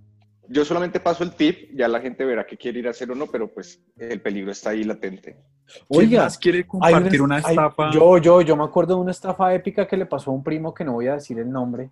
Yo 0.48 0.64
solamente 0.64 1.00
paso 1.00 1.24
el 1.24 1.32
tip, 1.32 1.70
ya 1.74 1.88
la 1.88 2.00
gente 2.00 2.24
verá 2.24 2.46
qué 2.46 2.56
quiere 2.56 2.78
ir 2.78 2.86
a 2.88 2.90
hacer 2.90 3.10
o 3.10 3.14
no, 3.14 3.26
pero 3.26 3.52
pues 3.52 3.82
el 3.98 4.20
peligro 4.20 4.52
está 4.52 4.70
ahí 4.70 4.84
latente. 4.84 5.36
¿quién 5.66 5.84
Oiga, 5.88 6.22
más 6.24 6.38
quiere 6.38 6.66
compartir 6.66 7.22
una 7.22 7.38
estafa? 7.38 7.90
yo, 7.92 8.18
yo, 8.18 8.40
yo 8.42 8.56
me 8.56 8.64
acuerdo 8.64 8.94
de 8.94 9.00
una 9.00 9.10
estafa 9.10 9.52
épica 9.54 9.86
que 9.86 9.96
le 9.96 10.06
pasó 10.06 10.30
a 10.30 10.34
un 10.34 10.44
primo 10.44 10.72
que 10.72 10.84
no 10.84 10.92
voy 10.92 11.08
a 11.08 11.14
decir 11.14 11.38
el 11.38 11.50
nombre. 11.50 11.90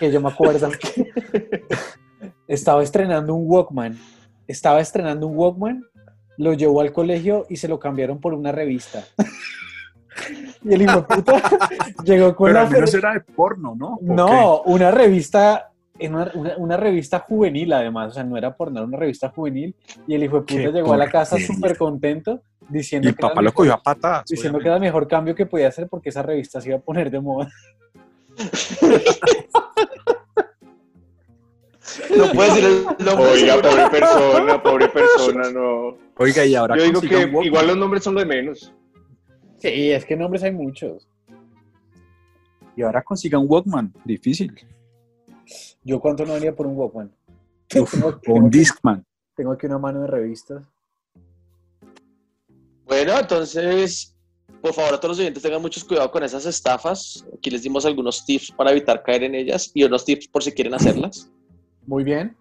Que 0.00 0.10
yo 0.10 0.20
me 0.20 0.28
acuerdo 0.28 0.70
que 0.70 1.12
estaba 2.48 2.82
estrenando 2.82 3.34
un 3.34 3.44
Walkman 3.46 3.98
estaba 4.48 4.80
estrenando 4.80 5.26
un 5.26 5.36
Walkman, 5.36 5.84
lo 6.38 6.54
llevó 6.54 6.80
al 6.80 6.92
colegio 6.92 7.46
y 7.48 7.58
se 7.58 7.68
lo 7.68 7.78
cambiaron 7.78 8.18
por 8.18 8.32
una 8.32 8.50
revista. 8.50 9.04
y 10.64 10.72
el 10.72 10.82
hijo 10.82 10.96
de 10.96 11.02
puta 11.02 11.42
llegó 12.04 12.34
con 12.34 12.46
Pero 12.46 12.60
la 12.60 12.66
al 12.66 12.72
menos 12.72 12.94
era 12.94 13.12
de 13.12 13.20
porno, 13.20 13.76
¿no? 13.76 13.94
¿O 13.94 14.00
No, 14.00 14.62
una 14.62 14.90
revista, 14.90 15.67
en 15.98 16.14
una, 16.14 16.30
una- 16.34 16.56
una 16.56 16.76
revista 16.76 17.18
juvenil 17.20 17.72
además, 17.72 18.08
o 18.12 18.14
sea, 18.14 18.24
no 18.24 18.36
era 18.36 18.54
por 18.56 18.70
nada, 18.72 18.86
una 18.86 18.96
revista 18.98 19.28
juvenil. 19.30 19.74
Y 20.06 20.14
el 20.14 20.24
hijo 20.24 20.40
de 20.40 20.42
puta 20.42 20.70
llegó 20.70 20.92
a 20.92 20.96
la 20.96 21.10
casa 21.10 21.36
súper 21.38 21.76
contento 21.76 22.42
diciendo, 22.68 23.06
Y 23.06 23.10
el 23.10 23.16
que, 23.16 23.20
era 23.20 23.28
papá 23.28 23.40
el 23.40 23.44
lo 23.46 23.50
mejor- 23.50 23.70
a 23.70 23.82
patadas. 23.82 24.24
diciendo 24.28 24.58
que 24.58 24.66
era 24.66 24.74
el 24.76 24.80
mejor 24.82 25.08
cambio 25.08 25.34
que 25.34 25.46
podía 25.46 25.68
hacer 25.68 25.88
porque 25.88 26.10
esa 26.10 26.22
revista 26.22 26.60
se 26.60 26.68
iba 26.68 26.78
a 26.78 26.80
poner 26.80 27.10
de 27.10 27.20
moda. 27.20 27.48
No 32.16 32.30
puedes 32.32 32.54
decir 32.54 32.64
el 32.98 33.04
nombre. 33.04 33.26
Oiga, 33.32 33.54
pobre 33.62 33.90
persona, 33.90 34.62
pobre 34.62 34.88
persona, 34.88 35.50
no. 35.50 35.96
Oiga, 36.16 36.44
y 36.44 36.54
ahora 36.54 36.76
Yo 36.76 36.84
digo 36.84 37.00
que 37.00 37.46
igual 37.46 37.66
los 37.68 37.76
nombres 37.76 38.02
son 38.04 38.14
lo 38.14 38.20
de 38.20 38.26
menos. 38.26 38.72
Sí, 39.58 39.90
es 39.90 40.04
que 40.04 40.16
nombres 40.16 40.42
hay 40.42 40.52
muchos. 40.52 41.08
Y 42.76 42.82
ahora 42.82 43.02
consiga 43.02 43.38
un 43.38 43.46
Walkman. 43.48 43.92
Difícil. 44.04 44.54
¿Yo 45.84 46.00
cuánto 46.00 46.24
no 46.26 46.34
venía 46.34 46.54
por 46.54 46.66
un 46.66 46.76
Walkman? 46.76 47.12
Uf, 47.80 47.90
tengo, 47.92 48.20
un 48.28 48.50
Discman. 48.50 49.04
tengo 49.34 49.52
aquí 49.52 49.66
una 49.66 49.78
mano 49.78 50.00
de 50.02 50.06
revistas. 50.06 50.64
Bueno, 52.86 53.18
entonces, 53.18 54.16
por 54.62 54.72
favor, 54.72 54.94
a 54.94 55.00
todos 55.00 55.10
los 55.12 55.18
oyentes 55.20 55.42
tengan 55.42 55.60
mucho 55.60 55.86
cuidado 55.86 56.10
con 56.10 56.22
esas 56.22 56.46
estafas. 56.46 57.24
Aquí 57.36 57.50
les 57.50 57.62
dimos 57.62 57.84
algunos 57.84 58.24
tips 58.24 58.52
para 58.52 58.70
evitar 58.70 59.02
caer 59.02 59.24
en 59.24 59.34
ellas 59.34 59.70
y 59.74 59.84
unos 59.84 60.04
tips 60.04 60.28
por 60.28 60.42
si 60.42 60.52
quieren 60.52 60.74
hacerlas. 60.74 61.30
Muy 61.86 62.04
bien. 62.04 62.36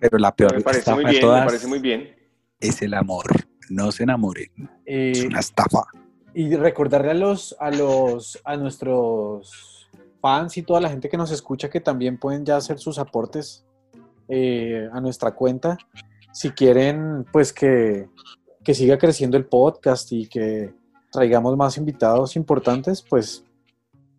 Pero 0.00 0.18
la 0.18 0.34
peor 0.34 0.54
Me 0.56 0.60
parece 0.62 0.80
estafa 0.80 0.96
muy 0.96 1.04
de 1.06 1.10
bien, 1.20 1.32
me 1.32 1.44
parece 1.46 1.66
muy 1.66 1.78
bien. 1.78 2.14
es 2.60 2.82
el 2.82 2.92
amor. 2.94 3.24
No 3.70 3.90
se 3.92 4.02
enamoren. 4.02 4.50
Es 4.84 5.22
Eh, 5.22 5.26
una 5.26 5.40
estafa. 5.40 5.84
y 6.34 6.54
recordarle 6.54 7.12
a 7.12 7.14
los, 7.14 7.56
a 7.58 7.70
los, 7.70 8.38
a 8.44 8.56
nuestros 8.58 9.75
fans 10.20 10.56
y 10.56 10.62
toda 10.62 10.80
la 10.80 10.88
gente 10.88 11.08
que 11.08 11.16
nos 11.16 11.30
escucha 11.30 11.70
que 11.70 11.80
también 11.80 12.18
pueden 12.18 12.44
ya 12.44 12.56
hacer 12.56 12.78
sus 12.78 12.98
aportes 12.98 13.64
eh, 14.28 14.88
a 14.92 15.00
nuestra 15.00 15.32
cuenta. 15.32 15.78
Si 16.32 16.50
quieren, 16.50 17.24
pues 17.32 17.52
que, 17.52 18.08
que 18.64 18.74
siga 18.74 18.98
creciendo 18.98 19.36
el 19.36 19.46
podcast 19.46 20.12
y 20.12 20.26
que 20.26 20.74
traigamos 21.10 21.56
más 21.56 21.78
invitados 21.78 22.36
importantes, 22.36 23.02
pues 23.08 23.44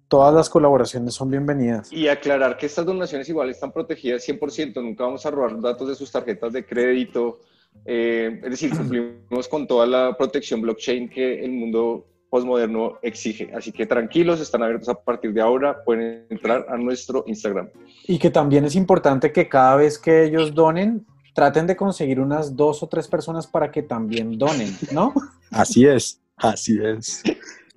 todas 0.07 0.33
las 0.33 0.49
colaboraciones 0.49 1.13
son 1.13 1.29
bienvenidas. 1.29 1.91
Y 1.91 2.07
aclarar 2.07 2.57
que 2.57 2.65
estas 2.65 2.85
donaciones 2.85 3.27
igual 3.29 3.49
están 3.49 3.71
protegidas 3.71 4.27
100%, 4.27 4.81
nunca 4.81 5.03
vamos 5.03 5.25
a 5.25 5.31
robar 5.31 5.59
datos 5.59 5.89
de 5.89 5.95
sus 5.95 6.11
tarjetas 6.11 6.53
de 6.53 6.65
crédito, 6.65 7.41
eh, 7.85 8.39
es 8.43 8.49
decir, 8.49 8.71
cumplimos 8.77 9.47
con 9.47 9.67
toda 9.67 9.85
la 9.85 10.15
protección 10.17 10.61
blockchain 10.61 11.09
que 11.09 11.43
el 11.43 11.51
mundo 11.51 12.05
postmoderno 12.29 12.99
exige. 13.01 13.51
Así 13.55 13.71
que 13.71 13.85
tranquilos, 13.85 14.39
están 14.39 14.63
abiertos 14.63 14.89
a 14.89 14.95
partir 14.95 15.33
de 15.33 15.41
ahora, 15.41 15.83
pueden 15.83 16.25
entrar 16.29 16.65
a 16.69 16.77
nuestro 16.77 17.23
Instagram. 17.27 17.69
Y 18.07 18.19
que 18.19 18.29
también 18.29 18.65
es 18.65 18.75
importante 18.75 19.31
que 19.31 19.47
cada 19.47 19.75
vez 19.75 19.97
que 19.97 20.23
ellos 20.23 20.53
donen, 20.53 21.05
traten 21.33 21.67
de 21.67 21.75
conseguir 21.75 22.19
unas 22.19 22.55
dos 22.55 22.81
o 22.83 22.87
tres 22.87 23.07
personas 23.07 23.47
para 23.47 23.71
que 23.71 23.83
también 23.83 24.37
donen, 24.37 24.75
¿no? 24.91 25.13
Así 25.51 25.85
es. 25.85 26.21
Así 26.37 26.77
es. 26.83 27.23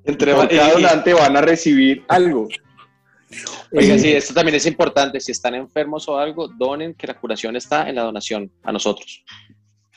Entre 0.04 0.32
cada 0.32 0.72
donante 0.72 1.14
van 1.14 1.36
a 1.36 1.40
recibir 1.40 2.04
algo. 2.08 2.48
Oiga, 3.72 3.94
Eh, 3.94 3.98
sí, 3.98 4.12
esto 4.12 4.34
también 4.34 4.56
es 4.56 4.66
importante. 4.66 5.20
Si 5.20 5.32
están 5.32 5.54
enfermos 5.54 6.08
o 6.08 6.16
algo, 6.16 6.48
donen, 6.48 6.94
que 6.94 7.06
la 7.06 7.18
curación 7.18 7.56
está 7.56 7.88
en 7.88 7.94
la 7.94 8.02
donación 8.02 8.50
a 8.62 8.72
nosotros. 8.72 9.24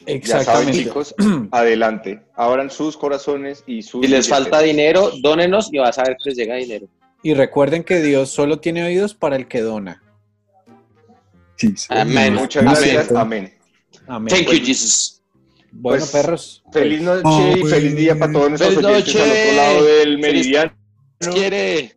Ya 0.06 0.44
saben, 0.44 0.70
Exactamente. 0.70 0.84
chicos, 0.84 1.16
adelante. 1.52 2.22
Abran 2.36 2.70
sus 2.70 2.98
corazones 2.98 3.63
y 3.68 3.82
sus 3.84 4.02
Si 4.06 4.12
les 4.12 4.28
falta 4.28 4.60
dinero, 4.62 5.12
dónenos 5.22 5.70
y 5.72 5.78
vas 5.80 5.98
a 6.00 6.04
ver 6.04 6.18
que 6.22 6.30
les 6.30 6.38
llega 6.38 6.56
dinero. 6.56 6.88
Y 7.22 7.34
recuerden 7.34 7.84
que 7.84 8.02
Dios 8.02 8.30
solo 8.30 8.60
tiene 8.60 8.84
oídos 8.84 9.13
para 9.16 9.36
el 9.38 9.48
que 9.48 9.62
dona. 9.62 10.04
Sí, 11.56 11.74
sí. 11.78 11.88
Amén. 11.89 12.34
Muchas 12.36 12.63
gracias. 12.63 13.12
Amén. 13.13 13.54
Amén. 14.08 14.34
Thank 14.34 14.48
you, 14.52 14.66
Jesus. 14.66 15.22
Bueno, 15.72 16.00
Pues, 16.00 16.12
perros. 16.12 16.63
Feliz 16.72 17.02
noche 17.02 17.22
Oh, 17.26 17.54
y 17.58 17.63
feliz 17.63 17.96
día 17.96 18.18
para 18.20 18.32
todos 18.34 18.50
nuestros 18.50 18.76
Feliz 18.76 18.86
oyentes 18.86 19.16
noche. 19.16 19.24
al 19.24 19.32
otro 19.32 19.56
lado 19.56 19.86
del 19.86 20.20
meridiano. 20.20 20.74
Quiere. 21.32 21.96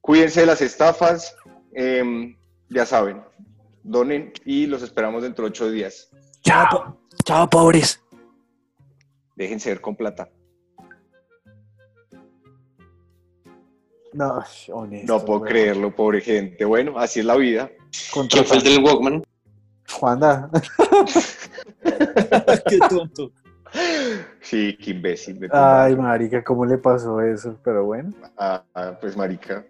Cuídense 0.00 0.40
de 0.40 0.46
las 0.46 0.60
estafas. 0.60 1.34
em, 1.74 2.36
ya 2.70 2.84
saben, 2.84 3.22
donen 3.84 4.32
y 4.44 4.66
los 4.66 4.82
esperamos 4.82 5.22
dentro 5.22 5.44
de 5.44 5.50
ocho 5.50 5.70
días. 5.70 6.10
Chao, 6.42 7.00
chao, 7.24 7.48
pobres. 7.48 8.02
Déjense 9.36 9.70
ver 9.70 9.80
con 9.80 9.96
plata. 9.96 10.28
No, 14.12 14.42
honesto. 14.72 15.12
No 15.12 15.24
puedo 15.24 15.40
güey. 15.40 15.52
creerlo, 15.52 15.94
pobre 15.94 16.20
gente. 16.20 16.64
Bueno, 16.64 16.98
así 16.98 17.20
es 17.20 17.26
la 17.26 17.36
vida. 17.36 17.70
¿Quién 18.30 18.44
fue 18.44 18.56
el 18.56 18.62
del 18.62 18.82
Walkman? 18.82 19.22
Juanda. 19.90 20.50
Qué 22.68 22.78
tonto. 22.88 23.30
Sí, 24.40 24.78
qué 24.80 24.90
imbécil. 24.92 25.38
de 25.38 25.48
Ay, 25.52 25.94
marica, 25.94 26.42
¿cómo 26.42 26.64
le 26.64 26.78
pasó 26.78 27.20
eso? 27.20 27.58
Pero 27.62 27.84
bueno. 27.84 28.14
Ah, 28.36 28.64
ah, 28.74 28.96
pues 28.98 29.14
marica. 29.16 29.66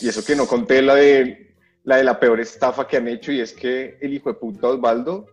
Y 0.00 0.08
eso 0.08 0.24
que 0.24 0.34
no 0.34 0.46
conté 0.46 0.80
la 0.80 0.94
de 0.94 1.54
la 1.82 1.96
de 1.96 2.04
la 2.04 2.18
peor 2.18 2.40
estafa 2.40 2.88
que 2.88 2.96
han 2.96 3.06
hecho 3.06 3.30
y 3.32 3.40
es 3.40 3.52
que 3.52 3.98
el 4.00 4.14
hijo 4.14 4.32
de 4.32 4.38
puta 4.38 4.68
Osvaldo 4.68 5.26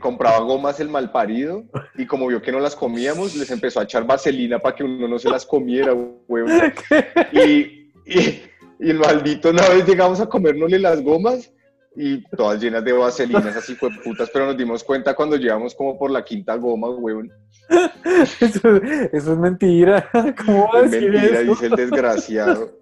compraba 0.00 0.38
gomas 0.40 0.78
el 0.78 0.88
malparido 0.90 1.64
y 1.96 2.06
como 2.06 2.26
vio 2.28 2.40
que 2.42 2.52
no 2.52 2.60
las 2.60 2.76
comíamos, 2.76 3.34
les 3.34 3.50
empezó 3.50 3.80
a 3.80 3.84
echar 3.84 4.06
vaselina 4.06 4.58
para 4.58 4.76
que 4.76 4.84
uno 4.84 5.08
no 5.08 5.18
se 5.18 5.30
las 5.30 5.44
comiera, 5.46 5.92
huevón. 5.94 6.52
Y, 7.32 7.90
y, 8.06 8.42
y 8.78 8.90
el 8.90 8.98
maldito 8.98 9.50
una 9.50 9.66
vez 9.68 9.86
llegamos 9.86 10.20
a 10.20 10.26
comérnosle 10.26 10.78
las 10.78 11.02
gomas 11.02 11.50
y 11.96 12.22
todas 12.36 12.60
llenas 12.60 12.84
de 12.84 12.92
vaselinas, 12.92 13.56
así 13.56 13.74
fue 13.76 13.88
putas, 14.02 14.28
pero 14.32 14.46
nos 14.46 14.56
dimos 14.56 14.82
cuenta 14.84 15.14
cuando 15.14 15.36
llegamos 15.36 15.74
como 15.74 15.96
por 15.98 16.10
la 16.10 16.24
quinta 16.24 16.56
goma, 16.56 16.90
huevón. 16.90 17.32
Eso, 18.40 18.76
eso 19.12 19.32
es 19.32 19.38
mentira. 19.38 20.10
¿Cómo 20.44 20.68
va 20.72 20.80
a 20.80 20.84
Es 20.84 20.90
decir 20.90 21.10
mentira, 21.10 21.40
eso? 21.40 21.50
dice 21.50 21.66
el 21.66 21.72
desgraciado. 21.72 22.72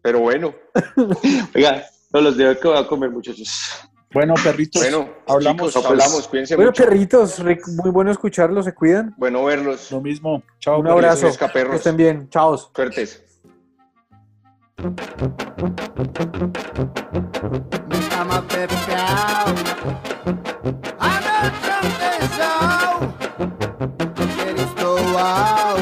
Pero 0.00 0.20
bueno, 0.20 0.54
Oiga, 1.54 1.84
no 2.12 2.20
los 2.22 2.36
dejo 2.36 2.58
que 2.58 2.68
voy 2.68 2.78
a 2.78 2.86
comer, 2.86 3.10
muchachos. 3.10 3.50
Bueno, 4.12 4.34
perritos. 4.42 4.80
bueno, 4.82 5.08
hablamos. 5.26 5.68
chicos, 5.72 5.84
hablamos, 5.84 6.28
cuídense 6.28 6.56
Bueno, 6.56 6.70
mucho. 6.70 6.84
perritos, 6.84 7.38
Rick, 7.40 7.68
muy 7.68 7.90
bueno 7.90 8.10
escucharlos, 8.10 8.64
se 8.64 8.72
cuidan. 8.74 9.14
Bueno 9.18 9.44
verlos. 9.44 9.90
Lo 9.92 10.00
mismo. 10.00 10.42
Chao. 10.60 10.80
Un 10.80 10.88
abrazo. 10.88 11.28
Que 11.36 11.76
estén 11.76 11.96
bien. 11.96 12.28
Chao. 12.30 12.56
Suertes. 12.56 13.22
Estou 24.56 24.98
ao. 25.18 25.76